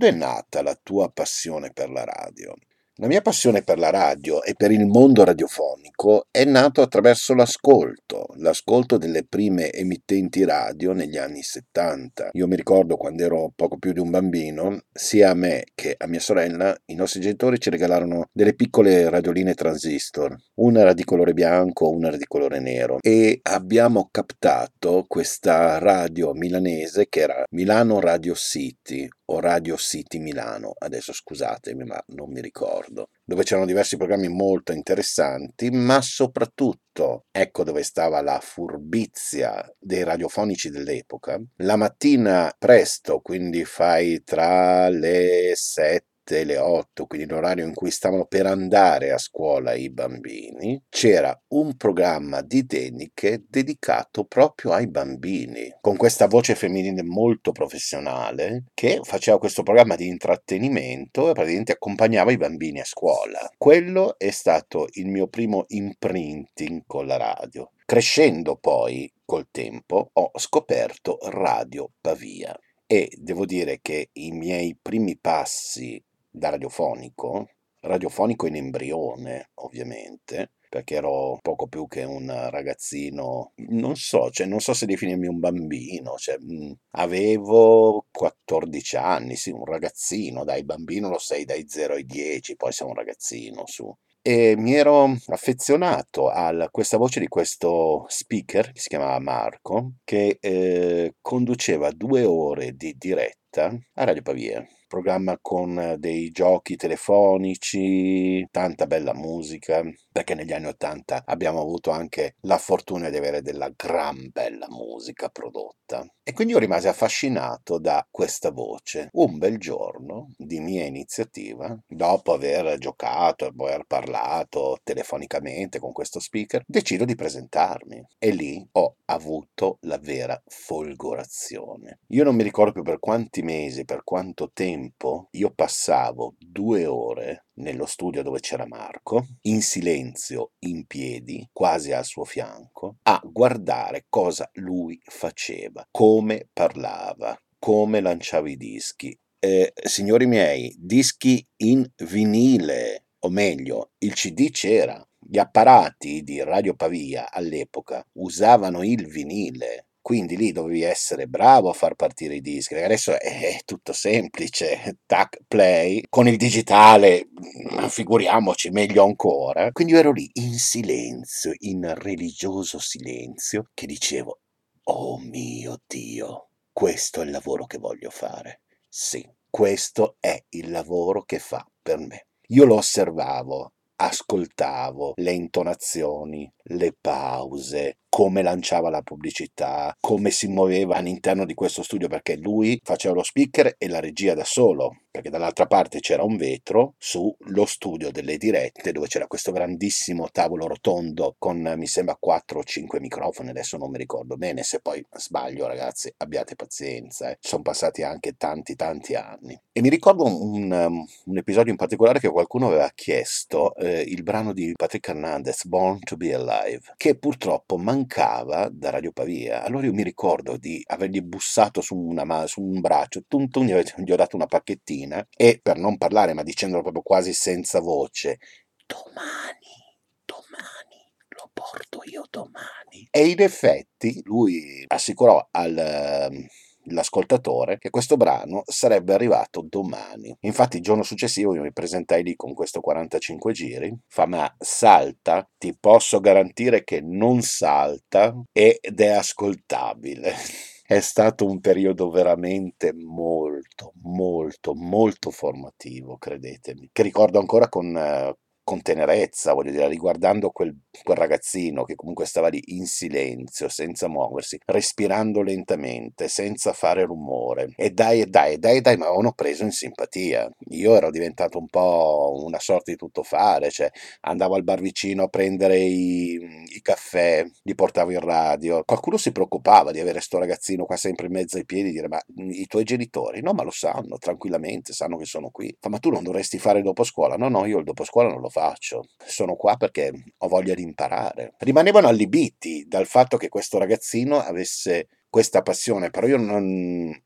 È 0.04 0.10
nata 0.10 0.60
la 0.60 0.74
tua 0.74 1.10
passione 1.10 1.72
per 1.72 1.88
la 1.88 2.04
radio? 2.04 2.54
La 2.98 3.08
mia 3.08 3.22
passione 3.22 3.62
per 3.62 3.80
la 3.80 3.90
radio 3.90 4.44
e 4.44 4.54
per 4.54 4.70
il 4.70 4.86
mondo 4.86 5.24
radiofonico 5.24 6.28
è 6.30 6.44
nato 6.44 6.80
attraverso 6.80 7.34
l'ascolto, 7.34 8.26
l'ascolto 8.36 8.98
delle 8.98 9.24
prime 9.24 9.72
emittenti 9.72 10.44
radio 10.44 10.92
negli 10.92 11.16
anni 11.16 11.42
70. 11.42 12.28
Io 12.34 12.46
mi 12.46 12.54
ricordo 12.54 12.96
quando 12.96 13.24
ero 13.24 13.50
poco 13.56 13.78
più 13.78 13.92
di 13.92 13.98
un 13.98 14.10
bambino, 14.10 14.82
sia 14.92 15.30
a 15.30 15.34
me 15.34 15.64
che 15.74 15.96
a 15.98 16.06
mia 16.06 16.20
sorella, 16.20 16.72
i 16.84 16.94
nostri 16.94 17.20
genitori 17.20 17.58
ci 17.58 17.68
regalarono 17.68 18.28
delle 18.30 18.54
piccole 18.54 19.10
radioline 19.10 19.54
transistor. 19.54 20.36
Una 20.58 20.82
era 20.82 20.92
di 20.92 21.02
colore 21.02 21.32
bianco, 21.32 21.90
una 21.90 22.06
era 22.06 22.16
di 22.16 22.26
colore 22.26 22.60
nero 22.60 22.98
e 23.00 23.40
abbiamo 23.42 24.08
captato 24.12 25.04
questa 25.08 25.78
radio 25.78 26.32
milanese 26.32 27.08
che 27.08 27.22
era 27.22 27.44
Milano 27.50 27.98
Radio 27.98 28.36
City 28.36 29.08
o 29.26 29.40
Radio 29.40 29.76
City 29.76 30.20
Milano, 30.20 30.74
adesso 30.78 31.12
scusatemi 31.12 31.82
ma 31.82 32.00
non 32.08 32.30
mi 32.30 32.40
ricordo 32.40 32.83
ricordo, 32.84 33.08
dove 33.24 33.42
c'erano 33.42 33.66
diversi 33.66 33.96
programmi 33.96 34.28
molto 34.28 34.72
interessanti, 34.72 35.70
ma 35.70 36.00
soprattutto, 36.02 37.24
ecco 37.30 37.64
dove 37.64 37.82
stava 37.82 38.20
la 38.20 38.38
furbizia 38.40 39.64
dei 39.78 40.02
radiofonici 40.04 40.70
dell'epoca, 40.70 41.40
la 41.58 41.76
mattina 41.76 42.54
presto, 42.58 43.20
quindi 43.20 43.64
fai 43.64 44.22
tra 44.22 44.88
le 44.88 45.52
7 45.54 46.06
7 46.24 46.40
e 46.40 46.44
le 46.44 46.56
8, 46.56 47.06
quindi 47.06 47.28
l'orario 47.28 47.66
in 47.66 47.74
cui 47.74 47.90
stavano 47.90 48.24
per 48.24 48.46
andare 48.46 49.12
a 49.12 49.18
scuola 49.18 49.74
i 49.74 49.90
bambini, 49.90 50.82
c'era 50.88 51.38
un 51.48 51.76
programma 51.76 52.40
di 52.40 52.64
Deniche 52.64 53.44
dedicato 53.46 54.24
proprio 54.24 54.72
ai 54.72 54.88
bambini, 54.88 55.76
con 55.80 55.96
questa 55.96 56.26
voce 56.26 56.54
femminile 56.54 57.02
molto 57.02 57.52
professionale 57.52 58.64
che 58.72 59.00
faceva 59.02 59.38
questo 59.38 59.62
programma 59.62 59.96
di 59.96 60.06
intrattenimento 60.06 61.28
e 61.28 61.32
praticamente 61.34 61.72
accompagnava 61.72 62.32
i 62.32 62.38
bambini 62.38 62.80
a 62.80 62.84
scuola. 62.84 63.50
Quello 63.58 64.18
è 64.18 64.30
stato 64.30 64.88
il 64.92 65.06
mio 65.06 65.28
primo 65.28 65.64
imprinting 65.68 66.84
con 66.86 67.06
la 67.06 67.16
radio. 67.16 67.70
Crescendo 67.84 68.56
poi 68.56 69.12
col 69.26 69.48
tempo 69.50 70.10
ho 70.10 70.30
scoperto 70.36 71.18
Radio 71.22 71.90
Pavia 72.00 72.58
e 72.86 73.10
devo 73.16 73.44
dire 73.44 73.80
che 73.82 74.10
i 74.12 74.30
miei 74.30 74.76
primi 74.80 75.18
passi 75.18 76.02
da 76.34 76.50
radiofonico, 76.50 77.48
radiofonico 77.80 78.46
in 78.48 78.56
embrione 78.56 79.50
ovviamente, 79.54 80.54
perché 80.68 80.96
ero 80.96 81.38
poco 81.40 81.68
più 81.68 81.86
che 81.86 82.02
un 82.02 82.26
ragazzino, 82.50 83.52
non 83.68 83.94
so, 83.94 84.30
cioè, 84.30 84.44
non 84.46 84.58
so 84.58 84.74
se 84.74 84.86
definirmi 84.86 85.28
un 85.28 85.38
bambino, 85.38 86.16
cioè, 86.16 86.36
mh, 86.36 86.72
avevo 86.96 88.06
14 88.10 88.96
anni, 88.96 89.36
sì, 89.36 89.50
un 89.50 89.64
ragazzino, 89.64 90.42
dai, 90.42 90.64
bambino 90.64 91.08
lo 91.08 91.18
sei 91.18 91.44
dai 91.44 91.66
0 91.68 91.94
ai 91.94 92.04
10, 92.04 92.56
poi 92.56 92.72
sei 92.72 92.88
un 92.88 92.94
ragazzino 92.94 93.62
su. 93.66 93.94
E 94.20 94.56
mi 94.56 94.74
ero 94.74 95.14
affezionato 95.26 96.28
a 96.28 96.68
questa 96.70 96.96
voce 96.96 97.20
di 97.20 97.28
questo 97.28 98.06
speaker, 98.08 98.72
che 98.72 98.80
si 98.80 98.88
chiamava 98.88 99.20
Marco, 99.20 99.92
che 100.02 100.38
eh, 100.40 101.14
conduceva 101.20 101.92
due 101.92 102.24
ore 102.24 102.72
di 102.74 102.96
diretta 102.98 103.66
a 103.66 104.04
Radio 104.04 104.22
Pavia 104.22 104.66
programma 104.94 105.36
con 105.40 105.96
dei 105.98 106.30
giochi 106.30 106.76
telefonici, 106.76 108.46
tanta 108.52 108.86
bella 108.86 109.12
musica, 109.12 109.82
perché 110.12 110.36
negli 110.36 110.52
anni 110.52 110.66
Ottanta 110.66 111.24
abbiamo 111.26 111.60
avuto 111.60 111.90
anche 111.90 112.36
la 112.42 112.58
fortuna 112.58 113.10
di 113.10 113.16
avere 113.16 113.42
della 113.42 113.72
gran 113.74 114.30
bella 114.30 114.66
musica 114.68 115.28
prodotta. 115.30 116.06
E 116.22 116.32
quindi 116.32 116.52
io 116.52 116.60
rimasi 116.60 116.86
affascinato 116.86 117.80
da 117.80 118.06
questa 118.08 118.52
voce. 118.52 119.08
Un 119.14 119.36
bel 119.36 119.58
giorno, 119.58 120.32
di 120.36 120.60
mia 120.60 120.84
iniziativa, 120.84 121.76
dopo 121.88 122.32
aver 122.32 122.78
giocato 122.78 123.48
e 123.48 123.52
poi 123.52 123.72
aver 123.72 123.86
parlato 123.86 124.78
telefonicamente 124.84 125.80
con 125.80 125.90
questo 125.90 126.20
speaker, 126.20 126.62
decido 126.68 127.04
di 127.04 127.16
presentarmi. 127.16 128.00
E 128.16 128.30
lì 128.30 128.64
ho 128.72 128.98
avuto 129.06 129.78
la 129.80 129.98
vera 129.98 130.40
folgorazione. 130.46 131.98
Io 132.10 132.22
non 132.22 132.36
mi 132.36 132.44
ricordo 132.44 132.70
più 132.70 132.84
per 132.84 133.00
quanti 133.00 133.42
mesi, 133.42 133.84
per 133.84 134.04
quanto 134.04 134.52
tempo, 134.52 134.82
tempo 134.84 135.28
io 135.32 135.50
passavo 135.54 136.34
due 136.38 136.86
ore 136.86 137.46
nello 137.54 137.86
studio 137.86 138.22
dove 138.22 138.40
c'era 138.40 138.66
Marco, 138.66 139.26
in 139.42 139.62
silenzio, 139.62 140.52
in 140.60 140.86
piedi, 140.86 141.48
quasi 141.52 141.92
al 141.92 142.04
suo 142.04 142.24
fianco, 142.24 142.96
a 143.02 143.20
guardare 143.24 144.06
cosa 144.08 144.48
lui 144.54 145.00
faceva, 145.04 145.86
come 145.90 146.48
parlava, 146.52 147.36
come 147.58 148.00
lanciava 148.00 148.50
i 148.50 148.56
dischi. 148.56 149.16
Eh, 149.38 149.72
signori 149.84 150.26
miei, 150.26 150.74
dischi 150.78 151.46
in 151.62 151.86
vinile, 151.96 153.06
o 153.20 153.30
meglio, 153.30 153.92
il 153.98 154.12
CD 154.14 154.50
c'era. 154.50 155.02
Gli 155.18 155.38
apparati 155.38 156.22
di 156.22 156.42
Radio 156.42 156.74
Pavia 156.74 157.30
all'epoca 157.30 158.06
usavano 158.14 158.82
il 158.82 159.06
vinile, 159.06 159.86
quindi 160.04 160.36
lì 160.36 160.52
dovevi 160.52 160.82
essere 160.82 161.26
bravo 161.26 161.70
a 161.70 161.72
far 161.72 161.94
partire 161.94 162.34
i 162.34 162.42
dischi. 162.42 162.74
Adesso 162.74 163.18
è 163.18 163.60
tutto 163.64 163.94
semplice, 163.94 164.98
tac, 165.06 165.38
play. 165.48 166.02
Con 166.10 166.28
il 166.28 166.36
digitale, 166.36 167.26
mm, 167.30 167.86
figuriamoci, 167.86 168.68
meglio 168.68 169.02
ancora. 169.02 169.72
Quindi 169.72 169.94
io 169.94 170.00
ero 170.00 170.12
lì 170.12 170.28
in 170.34 170.58
silenzio, 170.58 171.54
in 171.60 171.90
religioso 171.96 172.78
silenzio, 172.78 173.70
che 173.72 173.86
dicevo, 173.86 174.40
oh 174.82 175.18
mio 175.20 175.80
Dio, 175.86 176.48
questo 176.70 177.22
è 177.22 177.24
il 177.24 177.30
lavoro 177.30 177.64
che 177.64 177.78
voglio 177.78 178.10
fare. 178.10 178.60
Sì, 178.86 179.26
questo 179.48 180.16
è 180.20 180.38
il 180.50 180.70
lavoro 180.70 181.22
che 181.22 181.38
fa 181.38 181.66
per 181.80 181.96
me. 181.96 182.26
Io 182.48 182.66
lo 182.66 182.74
osservavo, 182.74 183.72
ascoltavo 183.96 185.14
le 185.16 185.32
intonazioni, 185.32 186.52
le 186.64 186.94
pause, 186.98 187.98
come 188.14 188.42
lanciava 188.42 188.90
la 188.90 189.02
pubblicità, 189.02 189.96
come 189.98 190.30
si 190.30 190.46
muoveva 190.46 190.94
all'interno 190.94 191.44
di 191.44 191.54
questo 191.54 191.82
studio, 191.82 192.06
perché 192.06 192.36
lui 192.36 192.80
faceva 192.84 193.14
lo 193.14 193.24
speaker 193.24 193.74
e 193.76 193.88
la 193.88 193.98
regia 193.98 194.34
da 194.34 194.44
solo, 194.44 194.98
perché 195.10 195.30
dall'altra 195.30 195.66
parte 195.66 195.98
c'era 195.98 196.22
un 196.22 196.36
vetro 196.36 196.94
sullo 196.96 197.66
studio 197.66 198.12
delle 198.12 198.36
dirette 198.36 198.92
dove 198.92 199.08
c'era 199.08 199.26
questo 199.26 199.50
grandissimo 199.50 200.28
tavolo 200.30 200.68
rotondo 200.68 201.34
con 201.38 201.74
mi 201.76 201.86
sembra 201.88 202.16
4 202.18 202.60
o 202.60 202.62
5 202.62 203.00
microfoni, 203.00 203.50
adesso 203.50 203.76
non 203.76 203.90
mi 203.90 203.98
ricordo 203.98 204.36
bene, 204.36 204.62
se 204.62 204.78
poi 204.78 205.04
sbaglio 205.10 205.66
ragazzi 205.66 206.12
abbiate 206.18 206.54
pazienza, 206.54 207.30
eh. 207.30 207.38
sono 207.40 207.62
passati 207.62 208.04
anche 208.04 208.34
tanti 208.36 208.76
tanti 208.76 209.16
anni. 209.16 209.60
E 209.72 209.80
mi 209.80 209.88
ricordo 209.88 210.24
un, 210.24 210.70
um, 210.70 211.04
un 211.24 211.36
episodio 211.36 211.72
in 211.72 211.78
particolare 211.78 212.20
che 212.20 212.28
qualcuno 212.28 212.68
aveva 212.68 212.90
chiesto, 212.94 213.74
eh, 213.74 214.02
il 214.02 214.22
brano 214.22 214.52
di 214.52 214.72
Patrick 214.76 215.08
Hernandez, 215.08 215.64
Born 215.64 215.98
to 216.00 216.16
be 216.16 216.32
Alive, 216.32 216.53
che 216.96 217.16
purtroppo 217.16 217.76
mancava 217.76 218.68
da 218.70 218.90
Radio 218.90 219.12
Pavia. 219.12 219.62
Allora 219.62 219.86
io 219.86 219.92
mi 219.92 220.02
ricordo 220.02 220.56
di 220.56 220.82
avergli 220.86 221.20
bussato 221.20 221.80
su, 221.80 221.96
una, 221.96 222.46
su 222.46 222.62
un 222.62 222.80
braccio, 222.80 223.24
tum 223.26 223.48
tum, 223.48 223.64
gli, 223.64 224.12
ho 224.12 224.16
dato 224.16 224.36
una 224.36 224.46
pacchettina 224.46 225.26
e 225.36 225.60
per 225.62 225.78
non 225.78 225.96
parlare, 225.96 226.34
ma 226.34 226.42
dicendolo 226.42 226.82
proprio 226.82 227.02
quasi 227.02 227.32
senza 227.32 227.80
voce, 227.80 228.38
domani, 228.86 229.98
domani, 230.24 231.12
lo 231.28 231.50
porto 231.52 232.00
io 232.04 232.24
domani. 232.30 233.08
E 233.10 233.26
in 233.28 233.40
effetti 233.40 234.20
lui 234.24 234.84
assicurò 234.86 235.48
al 235.50 236.46
l'ascoltatore 236.86 237.78
che 237.78 237.90
questo 237.90 238.16
brano 238.16 238.62
sarebbe 238.66 239.14
arrivato 239.14 239.64
domani. 239.68 240.36
Infatti 240.40 240.76
il 240.76 240.82
giorno 240.82 241.02
successivo 241.02 241.54
io 241.54 241.62
mi 241.62 241.72
presentai 241.72 242.22
lì 242.22 242.34
con 242.36 242.54
questo 242.54 242.80
45 242.80 243.52
giri, 243.52 243.96
fa 244.08 244.26
ma 244.26 244.52
salta, 244.58 245.48
ti 245.58 245.76
posso 245.78 246.20
garantire 246.20 246.84
che 246.84 247.00
non 247.00 247.42
salta 247.42 248.34
ed 248.52 249.00
è 249.00 249.08
ascoltabile. 249.08 250.32
È 250.86 251.00
stato 251.00 251.46
un 251.46 251.60
periodo 251.60 252.10
veramente 252.10 252.92
molto, 252.92 253.94
molto, 254.02 254.74
molto 254.74 255.30
formativo, 255.30 256.18
credetemi, 256.18 256.90
che 256.92 257.02
ricordo 257.02 257.38
ancora 257.38 257.70
con, 257.70 257.96
eh, 257.96 258.36
con 258.64 258.80
tenerezza, 258.80 259.52
voglio 259.52 259.70
dire, 259.70 259.86
riguardando 259.88 260.50
quel, 260.50 260.74
quel, 261.02 261.16
ragazzino 261.16 261.84
che 261.84 261.94
comunque 261.94 262.24
stava 262.24 262.48
lì 262.48 262.60
in 262.68 262.86
silenzio, 262.86 263.68
senza 263.68 264.08
muoversi, 264.08 264.58
respirando 264.64 265.42
lentamente, 265.42 266.28
senza 266.28 266.72
fare 266.72 267.04
rumore. 267.04 267.74
E 267.76 267.90
dai, 267.90 268.28
dai, 268.28 268.58
dai, 268.58 268.80
dai, 268.80 268.96
ma 268.96 269.06
avevano 269.06 269.32
preso 269.32 269.64
in 269.64 269.70
simpatia. 269.70 270.50
Io 270.70 270.94
ero 270.94 271.10
diventato 271.10 271.58
un 271.58 271.68
po' 271.68 272.42
una 272.44 272.58
sorta 272.58 272.90
di 272.90 272.96
tuttofare, 272.96 273.70
cioè 273.70 273.90
andavo 274.22 274.54
al 274.54 274.64
bar 274.64 274.80
vicino 274.80 275.24
a 275.24 275.28
prendere 275.28 275.78
i, 275.78 276.38
i 276.74 276.80
caffè, 276.80 277.44
li 277.62 277.74
portavo 277.74 278.12
in 278.12 278.20
radio. 278.20 278.82
Qualcuno 278.84 279.18
si 279.18 279.30
preoccupava 279.30 279.90
di 279.92 280.00
avere 280.00 280.20
sto 280.20 280.38
ragazzino 280.38 280.86
qua 280.86 280.96
sempre 280.96 281.26
in 281.26 281.32
mezzo 281.32 281.58
ai 281.58 281.66
piedi, 281.66 281.90
dire 281.90 282.08
ma 282.08 282.20
i 282.48 282.66
tuoi 282.66 282.84
genitori? 282.84 283.42
No, 283.42 283.52
ma 283.52 283.62
lo 283.62 283.70
sanno, 283.70 284.16
tranquillamente, 284.16 284.94
sanno 284.94 285.18
che 285.18 285.26
sono 285.26 285.50
qui. 285.50 285.76
Fa, 285.78 285.90
ma 285.90 285.98
tu 285.98 286.10
non 286.10 286.22
dovresti 286.22 286.58
fare 286.58 286.80
dopo 286.80 287.04
scuola? 287.04 287.36
No, 287.36 287.48
no, 287.48 287.66
io 287.66 287.78
il 287.78 287.84
dopo 287.84 288.04
scuola 288.04 288.30
non 288.30 288.40
lo 288.40 288.48
faccio, 288.54 289.08
sono 289.26 289.56
qua 289.56 289.76
perché 289.76 290.12
ho 290.38 290.48
voglia 290.48 290.74
di 290.74 290.82
imparare. 290.82 291.54
Rimanevano 291.58 292.06
allibiti 292.06 292.84
dal 292.86 293.06
fatto 293.06 293.36
che 293.36 293.48
questo 293.48 293.78
ragazzino 293.78 294.38
avesse 294.38 295.08
questa 295.28 295.62
passione, 295.62 296.10
però 296.10 296.28
io 296.28 296.36
non... 296.36 297.20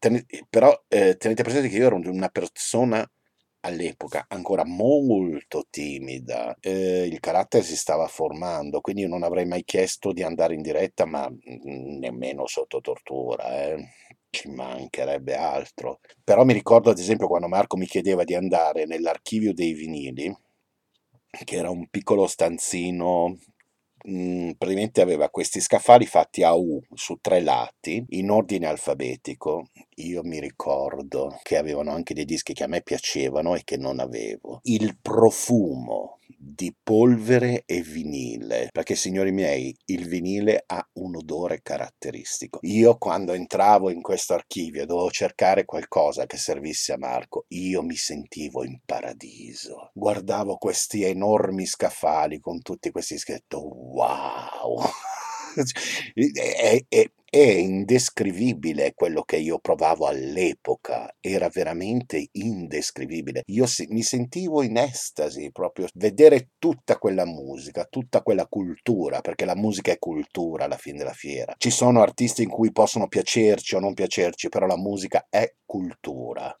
Ten... 0.00 0.26
però 0.50 0.76
eh, 0.88 1.16
tenete 1.16 1.44
presente 1.44 1.68
che 1.68 1.76
io 1.76 1.86
ero 1.86 1.96
una 1.96 2.28
persona 2.28 3.08
all'epoca 3.60 4.26
ancora 4.28 4.64
molto 4.64 5.64
timida, 5.70 6.56
eh, 6.60 7.06
il 7.06 7.20
carattere 7.20 7.62
si 7.62 7.76
stava 7.76 8.08
formando, 8.08 8.80
quindi 8.80 9.02
io 9.02 9.08
non 9.08 9.22
avrei 9.22 9.46
mai 9.46 9.62
chiesto 9.64 10.12
di 10.12 10.22
andare 10.22 10.54
in 10.54 10.60
diretta, 10.62 11.06
ma 11.06 11.30
nemmeno 11.64 12.46
sotto 12.46 12.80
tortura. 12.80 13.62
Eh 13.62 13.88
ci 14.34 14.48
mancherebbe 14.50 15.36
altro. 15.36 16.00
Però 16.22 16.44
mi 16.44 16.52
ricordo 16.52 16.90
ad 16.90 16.98
esempio 16.98 17.28
quando 17.28 17.48
Marco 17.48 17.76
mi 17.76 17.86
chiedeva 17.86 18.24
di 18.24 18.34
andare 18.34 18.84
nell'archivio 18.84 19.54
dei 19.54 19.72
vinili, 19.72 20.36
che 21.44 21.56
era 21.56 21.70
un 21.70 21.88
piccolo 21.88 22.26
stanzino 22.26 23.36
mh, 24.04 24.52
praticamente 24.58 25.00
aveva 25.00 25.30
questi 25.30 25.60
scaffali 25.60 26.06
fatti 26.06 26.42
a 26.42 26.54
U 26.54 26.80
su 26.94 27.16
tre 27.20 27.40
lati 27.40 28.04
in 28.10 28.30
ordine 28.30 28.66
alfabetico. 28.66 29.68
Io 29.96 30.22
mi 30.22 30.40
ricordo 30.40 31.38
che 31.42 31.56
avevano 31.56 31.92
anche 31.92 32.14
dei 32.14 32.24
dischi 32.24 32.52
che 32.52 32.64
a 32.64 32.68
me 32.68 32.82
piacevano 32.82 33.54
e 33.54 33.62
che 33.64 33.76
non 33.76 34.00
avevo. 34.00 34.60
Il 34.62 34.98
profumo 35.00 36.18
di 36.44 36.74
polvere 36.82 37.62
e 37.66 37.80
vinile, 37.80 38.68
perché 38.70 38.94
signori 38.94 39.32
miei, 39.32 39.74
il 39.86 40.06
vinile 40.06 40.62
ha 40.66 40.86
un 40.94 41.16
odore 41.16 41.60
caratteristico. 41.62 42.58
Io 42.62 42.96
quando 42.98 43.32
entravo 43.32 43.90
in 43.90 44.02
questo 44.02 44.34
archivio 44.34 44.82
e 44.82 44.86
dovevo 44.86 45.10
cercare 45.10 45.64
qualcosa 45.64 46.26
che 46.26 46.36
servisse 46.36 46.92
a 46.92 46.98
Marco, 46.98 47.46
io 47.48 47.82
mi 47.82 47.96
sentivo 47.96 48.64
in 48.64 48.80
paradiso. 48.84 49.90
Guardavo 49.94 50.56
questi 50.56 51.02
enormi 51.02 51.66
scaffali 51.66 52.40
con 52.40 52.60
tutti 52.60 52.90
questi 52.90 53.18
scritti, 53.18 53.56
wow! 53.56 54.82
è, 56.14 56.84
è, 56.88 57.10
è 57.34 57.50
indescrivibile 57.50 58.92
quello 58.94 59.24
che 59.24 59.38
io 59.38 59.58
provavo 59.58 60.06
all'epoca, 60.06 61.12
era 61.18 61.48
veramente 61.48 62.28
indescrivibile. 62.30 63.42
Io 63.46 63.66
se, 63.66 63.86
mi 63.88 64.02
sentivo 64.02 64.62
in 64.62 64.76
estasi 64.76 65.50
proprio 65.50 65.88
vedere 65.94 66.50
tutta 66.60 66.96
quella 66.96 67.24
musica, 67.24 67.86
tutta 67.90 68.22
quella 68.22 68.46
cultura, 68.46 69.20
perché 69.20 69.44
la 69.46 69.56
musica 69.56 69.90
è 69.90 69.98
cultura 69.98 70.66
alla 70.66 70.76
fine 70.76 70.98
della 70.98 71.12
fiera. 71.12 71.54
Ci 71.58 71.70
sono 71.70 72.02
artisti 72.02 72.44
in 72.44 72.50
cui 72.50 72.70
possono 72.70 73.08
piacerci 73.08 73.74
o 73.74 73.80
non 73.80 73.94
piacerci, 73.94 74.48
però 74.48 74.66
la 74.66 74.78
musica 74.78 75.26
è 75.28 75.56
cultura. 75.64 76.56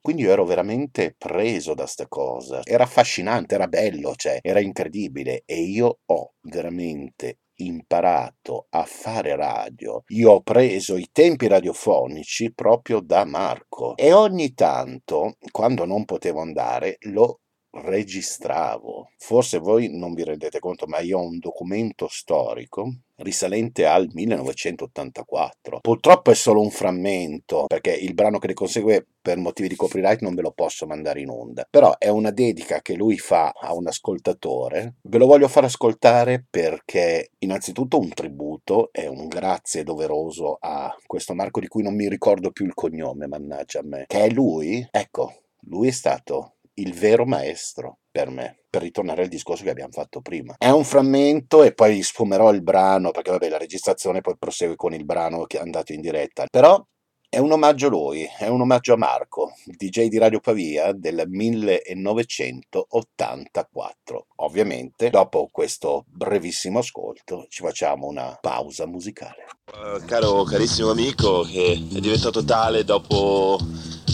Quindi 0.00 0.22
io 0.22 0.30
ero 0.30 0.44
veramente 0.44 1.16
preso 1.18 1.74
da 1.74 1.86
sta 1.86 2.06
cosa. 2.06 2.60
Era 2.62 2.84
affascinante, 2.84 3.56
era 3.56 3.66
bello, 3.66 4.14
cioè, 4.14 4.38
era 4.42 4.60
incredibile 4.60 5.42
e 5.44 5.60
io 5.60 5.98
ho 6.04 6.34
veramente 6.42 7.38
imparato 7.56 8.66
a 8.70 8.84
fare 8.84 9.36
radio, 9.36 10.02
io 10.08 10.32
ho 10.32 10.40
preso 10.42 10.96
i 10.96 11.08
tempi 11.12 11.46
radiofonici 11.46 12.52
proprio 12.52 13.00
da 13.00 13.24
Marco 13.24 13.96
e 13.96 14.12
ogni 14.12 14.54
tanto, 14.54 15.36
quando 15.50 15.84
non 15.84 16.04
potevo 16.04 16.40
andare, 16.40 16.96
lo 17.02 17.40
registravo. 17.70 19.10
Forse 19.18 19.58
voi 19.58 19.88
non 19.96 20.14
vi 20.14 20.24
rendete 20.24 20.58
conto, 20.58 20.86
ma 20.86 21.00
io 21.00 21.18
ho 21.18 21.26
un 21.26 21.38
documento 21.38 22.06
storico 22.08 23.03
risalente 23.16 23.86
al 23.86 24.08
1984. 24.12 25.80
Purtroppo 25.80 26.30
è 26.30 26.34
solo 26.34 26.60
un 26.60 26.70
frammento, 26.70 27.66
perché 27.66 27.92
il 27.92 28.14
brano 28.14 28.38
che 28.38 28.48
ne 28.48 28.54
consegue 28.54 29.06
per 29.20 29.38
motivi 29.38 29.68
di 29.68 29.76
copyright 29.76 30.20
non 30.20 30.34
ve 30.34 30.42
lo 30.42 30.50
posso 30.50 30.86
mandare 30.86 31.20
in 31.20 31.30
onda, 31.30 31.66
però 31.68 31.96
è 31.96 32.08
una 32.08 32.30
dedica 32.30 32.82
che 32.82 32.94
lui 32.94 33.18
fa 33.18 33.54
a 33.56 33.74
un 33.74 33.86
ascoltatore. 33.86 34.96
Ve 35.02 35.18
lo 35.18 35.26
voglio 35.26 35.48
far 35.48 35.64
ascoltare 35.64 36.44
perché 36.48 37.30
innanzitutto 37.38 37.98
un 37.98 38.10
tributo 38.10 38.90
è 38.92 39.06
un 39.06 39.28
grazie 39.28 39.82
doveroso 39.82 40.58
a 40.60 40.94
questo 41.06 41.34
Marco 41.34 41.60
di 41.60 41.68
cui 41.68 41.82
non 41.82 41.94
mi 41.94 42.08
ricordo 42.08 42.50
più 42.50 42.66
il 42.66 42.74
cognome, 42.74 43.26
mannaggia 43.26 43.80
a 43.80 43.84
me, 43.84 44.04
che 44.06 44.24
è 44.24 44.28
lui. 44.28 44.86
Ecco, 44.90 45.32
lui 45.68 45.88
è 45.88 45.92
stato 45.92 46.56
il 46.74 46.92
vero 46.92 47.24
maestro 47.24 47.98
per 48.14 48.30
me, 48.30 48.60
per 48.70 48.82
ritornare 48.82 49.22
al 49.22 49.28
discorso 49.28 49.64
che 49.64 49.70
abbiamo 49.70 49.90
fatto 49.90 50.20
prima. 50.20 50.54
È 50.56 50.70
un 50.70 50.84
frammento 50.84 51.64
e 51.64 51.74
poi 51.74 52.00
sfumerò 52.00 52.52
il 52.52 52.62
brano, 52.62 53.10
perché 53.10 53.32
vabbè 53.32 53.48
la 53.48 53.58
registrazione 53.58 54.20
poi 54.20 54.36
prosegue 54.38 54.76
con 54.76 54.94
il 54.94 55.04
brano 55.04 55.46
che 55.46 55.58
è 55.58 55.60
andato 55.60 55.92
in 55.92 56.00
diretta, 56.00 56.46
però 56.48 56.80
è 57.28 57.38
un 57.38 57.50
omaggio 57.50 57.88
a 57.88 57.90
lui, 57.90 58.24
è 58.38 58.46
un 58.46 58.60
omaggio 58.60 58.92
a 58.92 58.96
Marco, 58.96 59.54
DJ 59.64 60.06
di 60.06 60.18
Radio 60.18 60.38
Pavia 60.38 60.92
del 60.92 61.24
1984. 61.26 64.26
Ovviamente, 64.36 65.10
dopo 65.10 65.48
questo 65.50 66.04
brevissimo 66.06 66.78
ascolto, 66.78 67.46
ci 67.48 67.64
facciamo 67.64 68.06
una 68.06 68.38
pausa 68.40 68.86
musicale. 68.86 69.46
Uh, 69.72 69.98
caro, 70.04 70.44
carissimo 70.44 70.90
amico, 70.90 71.42
che 71.42 71.72
è 71.72 71.76
diventato 71.98 72.44
tale 72.44 72.84
dopo 72.84 73.58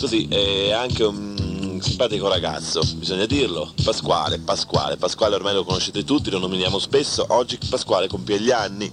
così, 0.01 0.27
è 0.27 0.71
anche 0.71 1.05
un 1.05 1.50
simpatico 1.83 2.29
ragazzo, 2.29 2.81
bisogna 2.95 3.27
dirlo. 3.27 3.73
Pasquale, 3.83 4.39
Pasquale, 4.39 4.97
Pasquale 4.97 5.35
ormai 5.35 5.55
lo 5.55 5.65
conoscete 5.65 6.05
tutti, 6.05 6.31
lo 6.31 6.39
nominiamo 6.39 6.79
spesso. 6.79 7.25
Oggi 7.29 7.59
Pasquale 7.69 8.09
compie 8.09 8.41
gli 8.41 8.51
anni. 8.51 8.91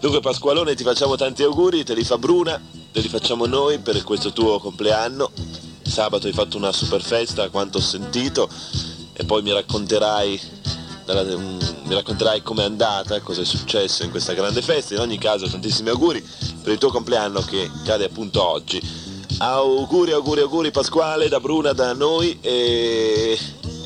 Dunque 0.00 0.20
Pasqualone 0.20 0.74
ti 0.74 0.82
facciamo 0.82 1.16
tanti 1.16 1.42
auguri, 1.42 1.84
te 1.84 1.94
li 1.94 2.04
fa 2.04 2.18
Bruna, 2.18 2.60
te 2.92 3.00
li 3.00 3.08
facciamo 3.08 3.46
noi 3.46 3.78
per 3.78 4.02
questo 4.04 4.32
tuo 4.32 4.58
compleanno. 4.58 5.30
Sabato 5.82 6.26
hai 6.26 6.32
fatto 6.32 6.56
una 6.56 6.72
super 6.72 7.02
festa, 7.02 7.48
quanto 7.48 7.78
ho 7.78 7.80
sentito, 7.80 8.48
e 9.12 9.24
poi 9.24 9.42
mi 9.42 9.52
racconterai, 9.52 10.40
mm, 11.10 11.58
mi 11.84 11.94
racconterai 11.94 12.42
com'è 12.42 12.64
andata, 12.64 13.20
cosa 13.20 13.42
è 13.42 13.44
successo 13.44 14.02
in 14.02 14.10
questa 14.10 14.32
grande 14.34 14.62
festa. 14.62 14.94
In 14.94 15.00
ogni 15.00 15.18
caso 15.18 15.48
tantissimi 15.48 15.90
auguri 15.90 16.22
per 16.62 16.72
il 16.72 16.78
tuo 16.78 16.90
compleanno 16.90 17.40
che 17.40 17.70
cade 17.84 18.04
appunto 18.04 18.46
oggi. 18.46 19.12
Auguri, 19.38 20.12
auguri, 20.12 20.40
auguri 20.40 20.70
Pasquale 20.70 21.28
da 21.28 21.40
Bruna 21.40 21.72
da 21.72 21.92
noi 21.92 22.38
e, 22.40 23.38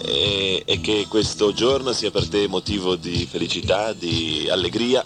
e, 0.03 0.63
e, 0.65 0.81
che 0.81 1.07
questo 1.09 1.53
giorno 1.53 1.93
sia 1.93 2.11
per 2.11 2.29
te 2.29 2.47
motivo 2.49 2.97
di 2.97 3.27
felicità, 3.27 3.93
di 3.93 4.49
allegria 4.51 5.05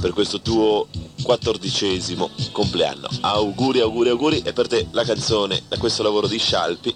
per 0.00 0.12
questo 0.12 0.40
tuo 0.40 0.88
quattordicesimo 1.22 2.30
compleanno. 2.52 3.08
Auguri, 3.20 3.80
auguri, 3.80 4.08
auguri 4.08 4.42
e 4.42 4.52
per 4.52 4.68
te 4.68 4.86
la 4.92 5.04
canzone 5.04 5.62
da 5.68 5.76
questo 5.76 6.02
lavoro 6.02 6.26
di 6.26 6.38
Scialpi 6.38 6.94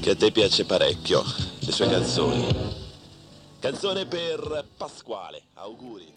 che 0.00 0.10
a 0.10 0.16
te 0.16 0.30
piace 0.30 0.64
parecchio, 0.64 1.24
le 1.60 1.72
sue 1.72 1.88
canzoni. 1.88 2.46
Canzone 3.58 4.06
per 4.06 4.64
Pasquale, 4.76 5.42
auguri. 5.54 6.12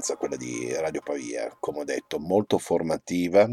Esperienza 0.00 0.16
quella 0.16 0.36
di 0.36 0.72
Radio 0.74 1.02
Pavia, 1.02 1.54
come 1.60 1.80
ho 1.80 1.84
detto, 1.84 2.18
molto 2.18 2.58
formativa, 2.58 3.46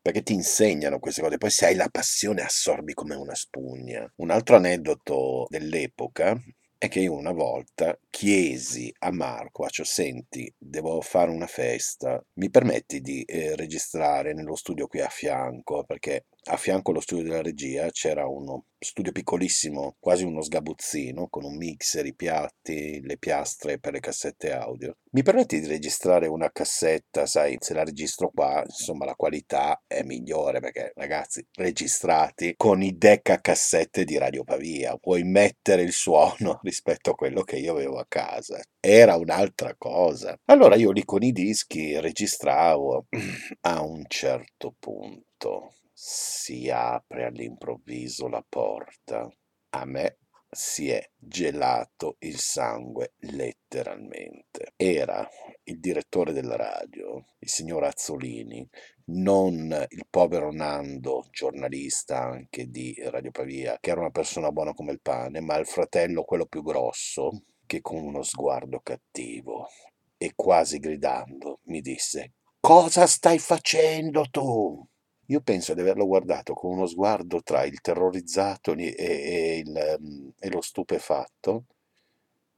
perché 0.00 0.22
ti 0.22 0.32
insegnano 0.32 0.98
queste 0.98 1.20
cose, 1.20 1.36
poi 1.36 1.50
se 1.50 1.66
hai 1.66 1.74
la 1.74 1.88
passione 1.90 2.42
assorbi 2.42 2.94
come 2.94 3.14
una 3.14 3.34
spugna. 3.34 4.10
Un 4.16 4.30
altro 4.30 4.56
aneddoto 4.56 5.46
dell'epoca 5.48 6.40
è 6.78 6.88
che 6.88 7.00
io 7.00 7.12
una 7.12 7.32
volta 7.32 7.96
chiesi 8.08 8.92
a 9.00 9.12
Marco, 9.12 9.64
Accio, 9.64 9.84
senti, 9.84 10.52
devo 10.56 11.02
fare 11.02 11.30
una 11.30 11.46
festa, 11.46 12.22
mi 12.34 12.48
permetti 12.48 13.02
di 13.02 13.22
eh, 13.22 13.54
registrare 13.54 14.32
nello 14.32 14.56
studio 14.56 14.86
qui 14.86 15.00
a 15.00 15.08
fianco, 15.08 15.84
perché 15.84 16.24
a 16.44 16.56
fianco 16.56 16.90
allo 16.90 17.00
studio 17.00 17.24
della 17.24 17.42
regia 17.42 17.90
c'era 17.90 18.26
uno 18.26 18.64
studio 18.82 19.12
piccolissimo, 19.12 19.96
quasi 20.00 20.24
uno 20.24 20.40
sgabuzzino, 20.40 21.28
con 21.28 21.44
un 21.44 21.56
mixer, 21.56 22.06
i 22.06 22.14
piatti, 22.14 23.00
le 23.02 23.18
piastre 23.18 23.78
per 23.78 23.92
le 23.92 24.00
cassette 24.00 24.52
audio. 24.52 24.96
Mi 25.10 25.22
permetti 25.22 25.60
di 25.60 25.66
registrare 25.66 26.26
una 26.26 26.50
cassetta, 26.50 27.26
sai, 27.26 27.58
se 27.60 27.74
la 27.74 27.84
registro 27.84 28.30
qua, 28.30 28.62
insomma 28.64 29.04
la 29.04 29.14
qualità 29.14 29.82
è 29.86 30.02
migliore 30.02 30.60
perché 30.60 30.92
ragazzi, 30.94 31.46
registrati 31.56 32.54
con 32.56 32.82
i 32.82 32.96
deca 32.96 33.40
cassette 33.40 34.04
di 34.04 34.16
Radio 34.16 34.44
Pavia, 34.44 34.96
puoi 34.96 35.24
mettere 35.24 35.82
il 35.82 35.92
suono 35.92 36.60
rispetto 36.64 37.10
a 37.10 37.14
quello 37.14 37.42
che 37.42 37.56
io 37.56 37.72
avevo 37.72 37.98
a 37.98 38.06
casa. 38.08 38.60
Era 38.80 39.16
un'altra 39.16 39.74
cosa. 39.76 40.34
Allora 40.46 40.74
io 40.76 40.90
lì 40.90 41.04
con 41.04 41.22
i 41.22 41.32
dischi 41.32 42.00
registravo 42.00 43.08
a 43.62 43.82
un 43.82 44.04
certo 44.08 44.74
punto 44.78 45.74
si 46.02 46.70
apre 46.70 47.26
all'improvviso 47.26 48.26
la 48.26 48.42
porta. 48.48 49.30
A 49.72 49.84
me 49.84 50.16
si 50.50 50.88
è 50.88 51.10
gelato 51.14 52.16
il 52.20 52.38
sangue 52.38 53.12
letteralmente. 53.18 54.72
Era 54.76 55.28
il 55.64 55.78
direttore 55.78 56.32
della 56.32 56.56
radio, 56.56 57.22
il 57.38 57.48
signor 57.50 57.84
Azzolini, 57.84 58.66
non 59.08 59.86
il 59.90 60.06
povero 60.08 60.50
Nando, 60.50 61.26
giornalista 61.30 62.18
anche 62.18 62.70
di 62.70 62.96
Radio 63.04 63.30
Pavia, 63.30 63.76
che 63.78 63.90
era 63.90 64.00
una 64.00 64.10
persona 64.10 64.50
buona 64.50 64.72
come 64.72 64.92
il 64.92 65.02
pane, 65.02 65.40
ma 65.40 65.58
il 65.58 65.66
fratello, 65.66 66.24
quello 66.24 66.46
più 66.46 66.62
grosso, 66.62 67.42
che 67.66 67.82
con 67.82 68.02
uno 68.02 68.22
sguardo 68.22 68.80
cattivo 68.80 69.68
e 70.16 70.32
quasi 70.34 70.78
gridando 70.78 71.60
mi 71.64 71.82
disse 71.82 72.32
Cosa 72.58 73.06
stai 73.06 73.38
facendo 73.38 74.24
tu? 74.30 74.88
Io 75.30 75.40
penso 75.42 75.74
di 75.74 75.80
averlo 75.80 76.06
guardato 76.06 76.54
con 76.54 76.72
uno 76.72 76.86
sguardo 76.86 77.40
tra 77.42 77.64
il 77.64 77.80
terrorizzato 77.80 78.72
e, 78.74 78.94
e, 78.98 79.58
il, 79.64 79.98
mm, 80.02 80.28
e 80.40 80.50
lo 80.50 80.60
stupefatto. 80.60 81.66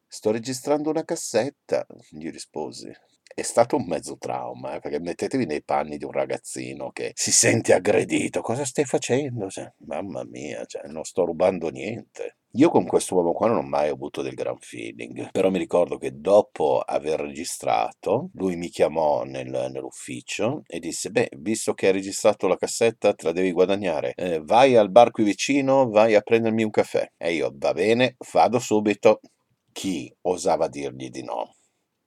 Sto 0.07 0.31
registrando 0.31 0.89
una 0.89 1.05
cassetta, 1.05 1.87
gli 2.11 2.31
risposi. 2.31 2.91
È 3.35 3.43
stato 3.43 3.77
un 3.77 3.85
mezzo 3.87 4.17
trauma, 4.19 4.75
eh, 4.75 4.81
perché 4.81 5.01
mettetevi 5.01 5.45
nei 5.45 5.63
panni 5.63 5.99
di 5.99 6.05
un 6.05 6.13
ragazzino 6.13 6.91
che 6.93 7.13
si 7.15 7.31
sente 7.31 7.75
aggredito. 7.75 8.41
Cosa 8.41 8.65
stai 8.65 8.85
facendo? 8.87 9.51
Cioè, 9.51 9.71
mamma 9.87 10.25
mia, 10.25 10.65
cioè, 10.65 10.87
non 10.87 11.05
sto 11.05 11.25
rubando 11.27 11.69
niente. 11.69 12.37
Io 12.57 12.69
con 12.69 12.85
questo 12.85 13.15
uomo 13.15 13.33
qua 13.33 13.49
non 13.49 13.57
ho 13.57 13.63
mai 13.63 13.89
avuto 13.89 14.21
del 14.21 14.35
gran 14.35 14.59
feeling, 14.59 15.31
però 15.31 15.49
mi 15.49 15.57
ricordo 15.57 15.97
che 15.97 16.21
dopo 16.21 16.81
aver 16.81 17.21
registrato, 17.21 18.29
lui 18.35 18.57
mi 18.57 18.69
chiamò 18.69 19.25
nel, 19.25 19.49
nell'ufficio 19.49 20.63
e 20.67 20.79
disse, 20.79 21.09
beh, 21.09 21.31
visto 21.39 21.73
che 21.73 21.87
hai 21.87 21.93
registrato 21.93 22.49
la 22.49 22.57
cassetta, 22.57 23.15
te 23.15 23.25
la 23.25 23.33
devi 23.33 23.53
guadagnare, 23.53 24.13
eh, 24.15 24.41
vai 24.41 24.77
al 24.77 24.91
bar 24.91 25.11
qui 25.13 25.25
vicino, 25.25 25.89
vai 25.89 26.15
a 26.15 26.21
prendermi 26.21 26.63
un 26.63 26.71
caffè. 26.71 27.11
E 27.17 27.33
io, 27.33 27.51
va 27.55 27.73
bene, 27.73 28.17
vado 28.33 28.59
subito. 28.59 29.21
Chi 29.73 30.15
osava 30.23 30.69
dirgli 30.69 31.09
di 31.09 31.23
no? 31.23 31.55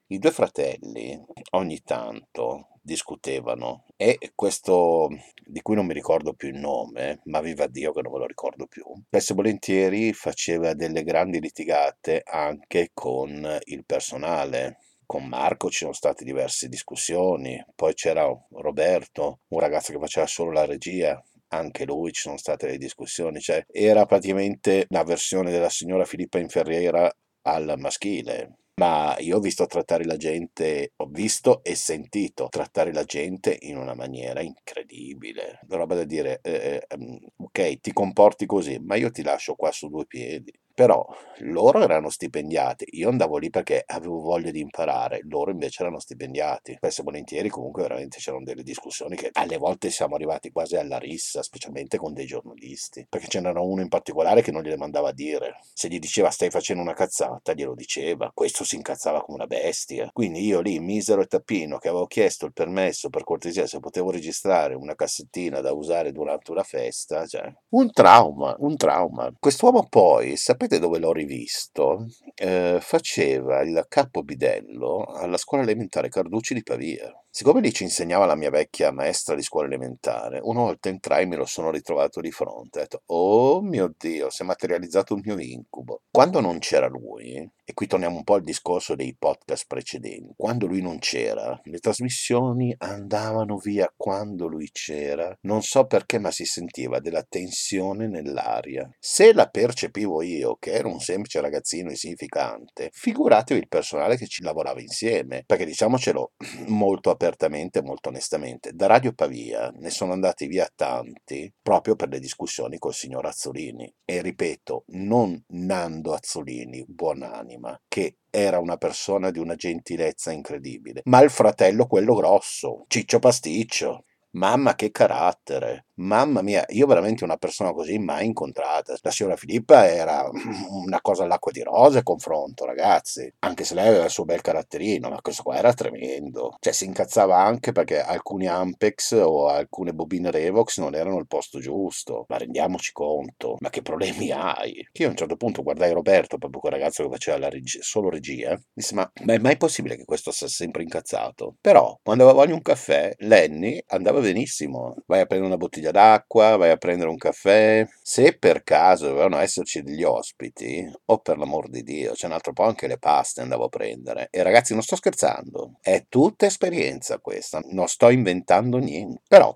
I 0.09 0.19
due 0.19 0.29
fratelli 0.29 1.19
ogni 1.53 1.81
tanto 1.81 2.74
discutevano 2.85 3.85
e 3.97 4.19
questo 4.35 5.09
di 5.43 5.61
cui 5.61 5.75
non 5.75 5.87
mi 5.87 5.93
ricordo 5.93 6.33
più 6.33 6.49
il 6.49 6.59
nome, 6.59 7.19
ma 7.25 7.41
viva 7.41 7.65
Dio 7.67 7.91
che 7.91 8.01
non 8.01 8.11
me 8.11 8.19
lo 8.19 8.27
ricordo 8.27 8.67
più, 8.67 8.83
spesso 9.07 9.33
e 9.33 9.35
volentieri 9.35 10.13
faceva 10.13 10.73
delle 10.73 11.03
grandi 11.03 11.39
litigate 11.41 12.21
anche 12.23 12.91
con 12.93 13.57
il 13.63 13.85
personale. 13.85 14.77
Con 15.07 15.25
Marco 15.25 15.69
ci 15.69 15.79
sono 15.79 15.93
state 15.93 16.23
diverse 16.23 16.67
discussioni, 16.67 17.63
poi 17.75 17.93
c'era 17.93 18.25
Roberto, 18.51 19.41
un 19.49 19.59
ragazzo 19.59 19.91
che 19.91 19.99
faceva 19.99 20.25
solo 20.25 20.51
la 20.51 20.65
regia, 20.65 21.23
anche 21.49 21.85
lui 21.85 22.11
ci 22.11 22.21
sono 22.21 22.37
state 22.37 22.67
le 22.67 22.77
discussioni, 22.77 23.39
cioè 23.39 23.65
era 23.69 24.05
praticamente 24.05 24.85
la 24.89 25.03
versione 25.03 25.51
della 25.51 25.69
signora 25.69 26.05
Filippa 26.05 26.39
Inferriera 26.39 27.11
al 27.43 27.75
maschile 27.77 28.57
ma 28.75 29.15
io 29.19 29.37
ho 29.37 29.39
visto 29.39 29.65
trattare 29.67 30.03
la 30.03 30.17
gente, 30.17 30.93
ho 30.97 31.07
visto 31.07 31.63
e 31.63 31.75
sentito 31.75 32.47
trattare 32.49 32.91
la 32.91 33.03
gente 33.03 33.57
in 33.61 33.77
una 33.77 33.93
maniera 33.93 34.41
incredibile. 34.41 35.59
Roba 35.69 35.95
da 35.95 36.03
dire, 36.03 36.39
eh, 36.41 36.85
eh, 36.87 37.19
ok, 37.37 37.79
ti 37.79 37.93
comporti 37.93 38.45
così, 38.45 38.77
ma 38.79 38.95
io 38.95 39.11
ti 39.11 39.23
lascio 39.23 39.55
qua 39.55 39.71
su 39.71 39.87
due 39.89 40.05
piedi. 40.05 40.51
Però 40.75 41.07
loro 41.39 41.81
erano 41.81 42.09
stipendiati, 42.09 42.85
io 42.89 43.07
andavo 43.07 43.37
lì 43.37 43.49
perché 43.49 43.81
avevo 43.85 44.19
voglia 44.19 44.51
di 44.51 44.59
imparare, 44.59 45.21
loro 45.23 45.51
invece 45.51 45.83
erano 45.83 45.99
stipendiati. 45.99 46.73
Spesso 46.75 46.99
e 46.99 47.03
volentieri 47.05 47.47
comunque 47.47 47.83
veramente 47.83 48.17
c'erano 48.17 48.43
delle 48.43 48.61
discussioni 48.61 49.15
che 49.15 49.29
alle 49.31 49.55
volte 49.55 49.89
siamo 49.89 50.15
arrivati 50.15 50.51
quasi 50.51 50.75
alla 50.75 50.97
rissa, 50.97 51.41
specialmente 51.43 51.97
con 51.97 52.13
dei 52.13 52.25
giornalisti, 52.25 53.05
perché 53.07 53.27
ce 53.27 53.39
n'era 53.39 53.61
uno 53.61 53.81
in 53.81 53.87
particolare 53.87 54.41
che 54.41 54.51
non 54.51 54.63
gliele 54.63 54.75
mandava 54.75 55.09
a 55.09 55.13
dire. 55.13 55.59
Se 55.73 55.87
gli 55.87 55.97
diceva 55.97 56.29
stai 56.29 56.49
facendo 56.49 56.81
una 56.81 56.93
cazzata, 56.93 57.53
glielo 57.53 57.73
diceva, 57.73 58.29
questo 58.33 58.65
si 58.65 58.75
incazzava 58.75 59.21
come 59.21 59.37
una 59.37 59.47
bestia. 59.47 60.09
Quindi 60.11 60.45
io 60.45 60.59
lì, 60.59 60.79
misero 60.79 61.21
e 61.21 61.27
tappino, 61.27 61.77
che 61.77 61.87
avevo 61.87 62.05
chiesto 62.05 62.45
il 62.45 62.51
permesso 62.51 63.09
per 63.09 63.23
cortesia 63.23 63.65
se 63.65 63.79
potevo 63.79 64.11
registrare 64.11 64.73
una 64.73 64.95
cassettina 64.95 65.61
da 65.61 65.71
usare 65.71 66.11
durante 66.11 66.51
una 66.51 66.63
festa, 66.63 67.25
cioè 67.25 67.49
un 67.69 67.91
trauma, 67.93 68.53
un 68.59 68.75
trauma. 68.75 69.31
Quest'uomo 69.39 69.87
poi, 69.87 70.35
sapete 70.35 70.64
sapete 70.65 70.79
dove 70.79 70.97
l'ho 70.97 71.11
rivisto? 71.11 72.07
Eh, 72.33 72.79
faceva 72.81 73.61
il 73.61 73.85
capo 73.87 74.23
bidello 74.23 75.03
alla 75.03 75.37
scuola 75.37 75.63
elementare 75.63 76.09
Carducci 76.09 76.53
di 76.55 76.63
Pavia. 76.63 77.11
Siccome 77.29 77.61
lì 77.61 77.71
ci 77.71 77.83
insegnava 77.83 78.25
la 78.25 78.35
mia 78.35 78.49
vecchia 78.49 78.91
maestra 78.91 79.35
di 79.35 79.43
scuola 79.43 79.67
elementare, 79.67 80.39
una 80.41 80.61
volta 80.61 80.89
entrai 80.89 81.23
e 81.23 81.25
me 81.27 81.35
lo 81.35 81.45
sono 81.45 81.69
ritrovato 81.69 82.19
di 82.19 82.31
fronte. 82.31 82.79
Ho 82.79 82.81
detto, 82.81 83.01
oh 83.07 83.61
mio 83.61 83.93
Dio, 83.95 84.29
si 84.29 84.41
è 84.41 84.45
materializzato 84.45 85.13
un 85.13 85.21
mio 85.23 85.37
incubo. 85.39 86.01
Quando 86.09 86.39
non 86.39 86.59
c'era 86.59 86.87
lui, 86.87 87.47
e 87.65 87.73
qui 87.73 87.87
torniamo 87.87 88.17
un 88.17 88.23
po' 88.23 88.35
al 88.35 88.43
discorso 88.43 88.95
dei 88.95 89.15
podcast 89.17 89.65
precedenti, 89.67 90.33
quando 90.37 90.67
lui 90.67 90.81
non 90.81 90.99
c'era, 90.99 91.59
le 91.63 91.79
trasmissioni 91.79 92.73
andavano 92.77 93.57
via 93.57 93.91
quando 93.95 94.47
lui 94.47 94.69
c'era. 94.71 95.35
Non 95.41 95.63
so 95.63 95.85
perché, 95.85 96.19
ma 96.19 96.29
si 96.31 96.45
sentiva 96.45 96.99
della 96.99 97.23
tensione 97.23 98.07
nell'aria. 98.07 98.89
Se 98.99 99.33
la 99.33 99.47
percepivo 99.47 100.21
io, 100.21 100.57
che 100.59 100.71
ero 100.73 100.89
un 100.89 100.99
semplice 100.99 101.41
ragazzino 101.41 101.89
insignificante, 101.89 102.89
figuratevi 102.93 103.59
il 103.59 103.67
personale 103.67 104.17
che 104.17 104.27
ci 104.27 104.43
lavorava 104.43 104.81
insieme, 104.81 105.43
perché 105.45 105.65
diciamocelo 105.65 106.33
molto 106.67 107.09
apertamente 107.09 107.81
molto 107.81 108.09
onestamente. 108.09 108.73
Da 108.73 108.87
Radio 108.87 109.13
Pavia 109.13 109.71
ne 109.75 109.89
sono 109.89 110.13
andati 110.13 110.47
via 110.47 110.69
tanti 110.75 111.51
proprio 111.61 111.95
per 111.95 112.09
le 112.09 112.19
discussioni 112.19 112.77
col 112.77 112.93
signor 112.93 113.25
Azzolini. 113.25 113.91
E 114.05 114.21
ripeto, 114.21 114.83
non 114.87 115.41
Nando 115.47 116.13
Azzolini, 116.13 116.85
buonanima, 116.87 117.54
che 117.87 118.17
era 118.29 118.59
una 118.59 118.77
persona 118.77 119.31
di 119.31 119.39
una 119.39 119.55
gentilezza 119.55 120.31
incredibile, 120.31 121.01
ma 121.05 121.21
il 121.21 121.29
fratello 121.29 121.87
quello 121.87 122.15
grosso, 122.15 122.85
Ciccio 122.87 123.19
Pasticcio. 123.19 124.05
Mamma 124.35 124.75
che 124.75 124.91
carattere! 124.91 125.85
Mamma 125.97 126.41
mia, 126.41 126.65
io 126.69 126.87
veramente 126.87 127.23
una 127.23 127.37
persona 127.37 127.71
così 127.71 127.97
mai 127.99 128.25
incontrata. 128.25 128.93
La 129.01 129.11
signora 129.11 129.37
Filippa 129.37 129.87
era 129.87 130.29
una 130.69 130.99
cosa 130.99 131.23
all'acqua 131.23 131.53
di 131.53 131.63
rose 131.63 132.03
confronto, 132.03 132.65
ragazzi. 132.65 133.31
Anche 133.39 133.63
se 133.63 133.75
lei 133.75 133.87
aveva 133.87 134.03
il 134.03 134.09
suo 134.09 134.25
bel 134.25 134.41
caratterino, 134.41 135.07
ma 135.09 135.21
questo 135.21 135.43
qua 135.43 135.55
era 135.55 135.73
tremendo. 135.73 136.57
Cioè 136.59 136.73
si 136.73 136.83
incazzava 136.83 137.37
anche 137.37 137.71
perché 137.71 138.01
alcuni 138.01 138.47
Ampex 138.47 139.13
o 139.23 139.47
alcune 139.47 139.93
bobine 139.93 140.31
Revox 140.31 140.79
non 140.79 140.95
erano 140.95 141.17
il 141.17 141.27
posto 141.27 141.59
giusto. 141.59 142.25
Ma 142.27 142.37
rendiamoci 142.37 142.91
conto, 142.91 143.55
ma 143.59 143.69
che 143.69 143.81
problemi 143.81 144.31
hai? 144.31 144.85
Che 144.91 145.01
io 145.01 145.07
a 145.07 145.11
un 145.11 145.17
certo 145.17 145.37
punto 145.37 145.63
guardai 145.63 145.93
Roberto, 145.93 146.37
proprio 146.37 146.59
quel 146.59 146.73
ragazzo 146.73 147.03
che 147.03 147.09
faceva 147.09 147.37
la 147.37 147.49
regia, 147.49 147.79
solo 147.81 148.09
regia, 148.09 148.59
disse 148.73 148.95
ma, 148.95 149.09
ma 149.23 149.33
è 149.33 149.37
mai 149.37 149.55
possibile 149.55 149.95
che 149.95 150.03
questo 150.03 150.31
sia 150.31 150.49
sempre 150.49 150.83
incazzato? 150.83 151.55
Però 151.61 151.97
quando 152.03 152.23
aveva 152.23 152.37
voglia 152.37 152.53
un 152.53 152.61
caffè, 152.61 153.13
Lenny 153.19 153.81
andava 153.87 154.19
benissimo. 154.25 154.95
Vai 155.05 155.21
a 155.21 155.25
prendere 155.25 155.53
una 155.53 155.59
bottiglia 155.59 155.91
d'acqua, 155.91 156.55
vai 156.57 156.71
a 156.71 156.77
prendere 156.77 157.09
un 157.09 157.17
caffè. 157.17 157.87
Se 158.01 158.37
per 158.37 158.63
caso 158.63 159.07
dovevano 159.07 159.37
esserci 159.37 159.81
degli 159.81 160.03
ospiti, 160.03 160.85
o 160.89 161.13
oh 161.13 161.19
per 161.19 161.37
l'amor 161.37 161.69
di 161.69 161.83
Dio, 161.83 162.13
c'è 162.13 162.25
un 162.25 162.33
altro 162.33 162.53
po' 162.53 162.63
anche 162.63 162.87
le 162.87 162.97
paste 162.97 163.41
andavo 163.41 163.65
a 163.65 163.69
prendere. 163.69 164.27
E 164.31 164.43
ragazzi, 164.43 164.73
non 164.73 164.81
sto 164.81 164.95
scherzando, 164.95 165.77
è 165.81 166.05
tutta 166.09 166.45
esperienza 166.45 167.19
questa, 167.19 167.61
non 167.69 167.87
sto 167.87 168.09
inventando 168.09 168.77
niente. 168.77 169.21
Però, 169.27 169.51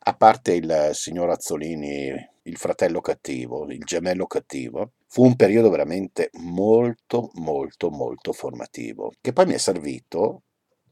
a 0.00 0.14
parte 0.14 0.54
il 0.54 0.90
signor 0.92 1.30
Azzolini, 1.30 2.12
il 2.42 2.56
fratello 2.56 3.00
cattivo, 3.00 3.70
il 3.70 3.84
gemello 3.84 4.26
cattivo, 4.26 4.92
Fu 5.10 5.24
un 5.24 5.36
periodo 5.36 5.70
veramente 5.70 6.28
molto, 6.34 7.30
molto, 7.36 7.88
molto 7.88 8.34
formativo, 8.34 9.14
che 9.22 9.32
poi 9.32 9.46
mi 9.46 9.54
è 9.54 9.58
servito 9.58 10.42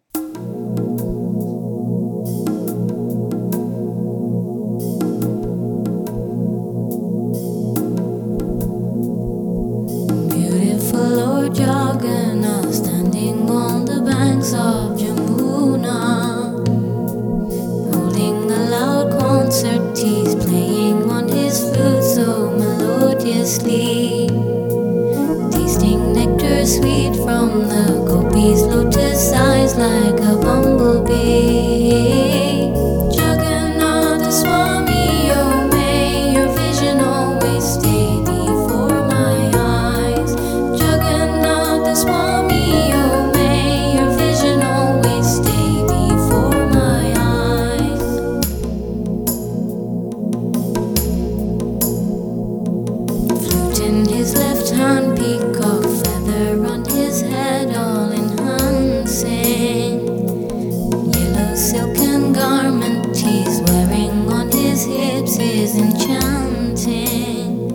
silken 61.55 62.33
garment 62.33 63.15
he's 63.15 63.61
wearing 63.61 64.31
on 64.31 64.51
his 64.51 64.85
hips 64.85 65.37
is 65.37 65.75
enchanting, 65.75 67.67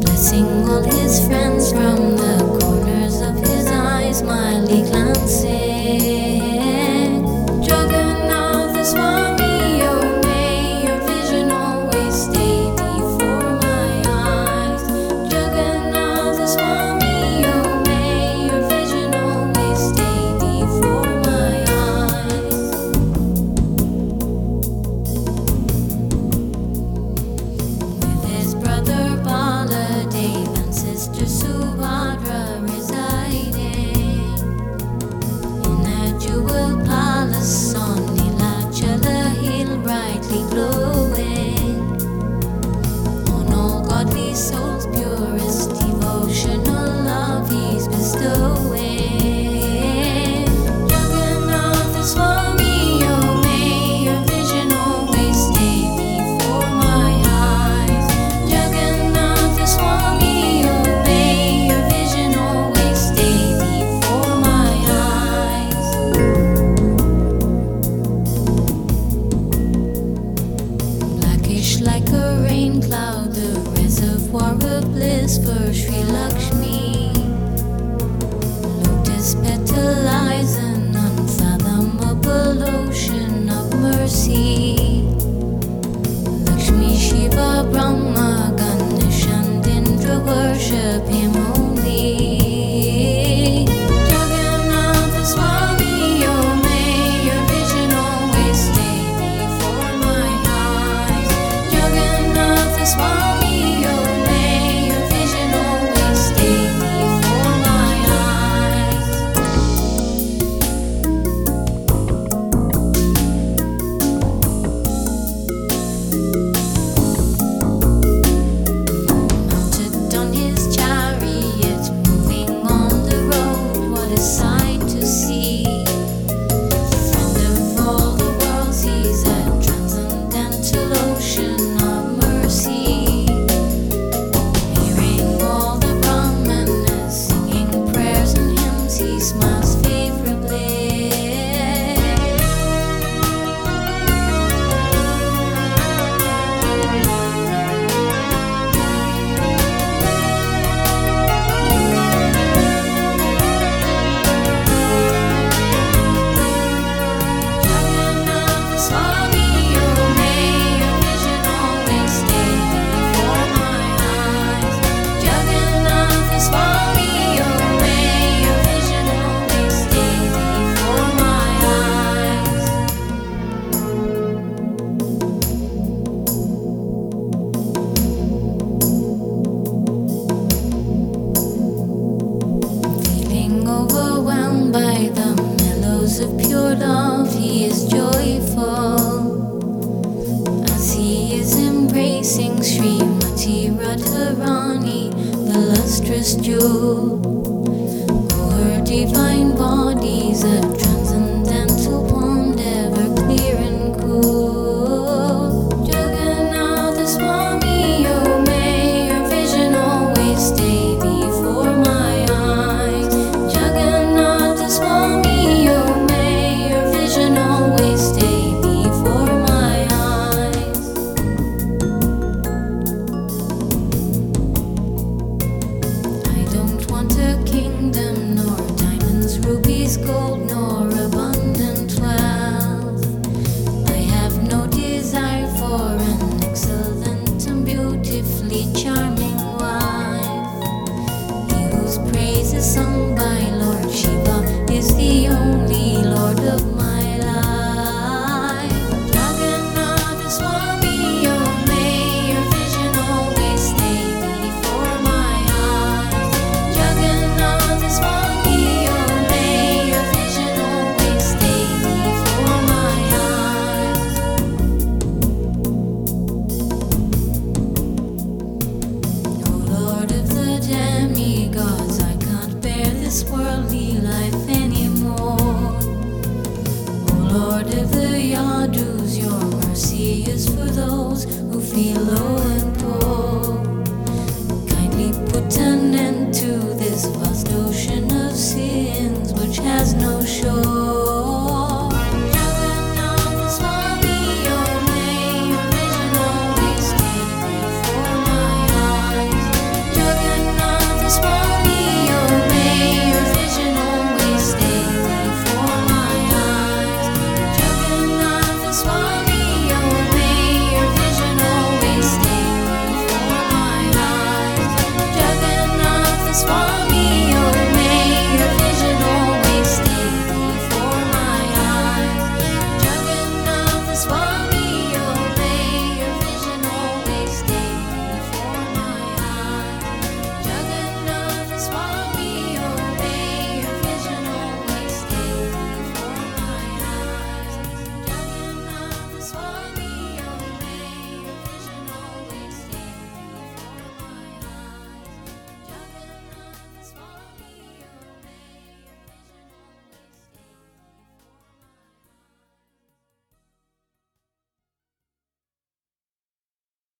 blessing 0.00 0.44
all 0.68 0.82
his 0.82 1.26
friends. 1.26 1.53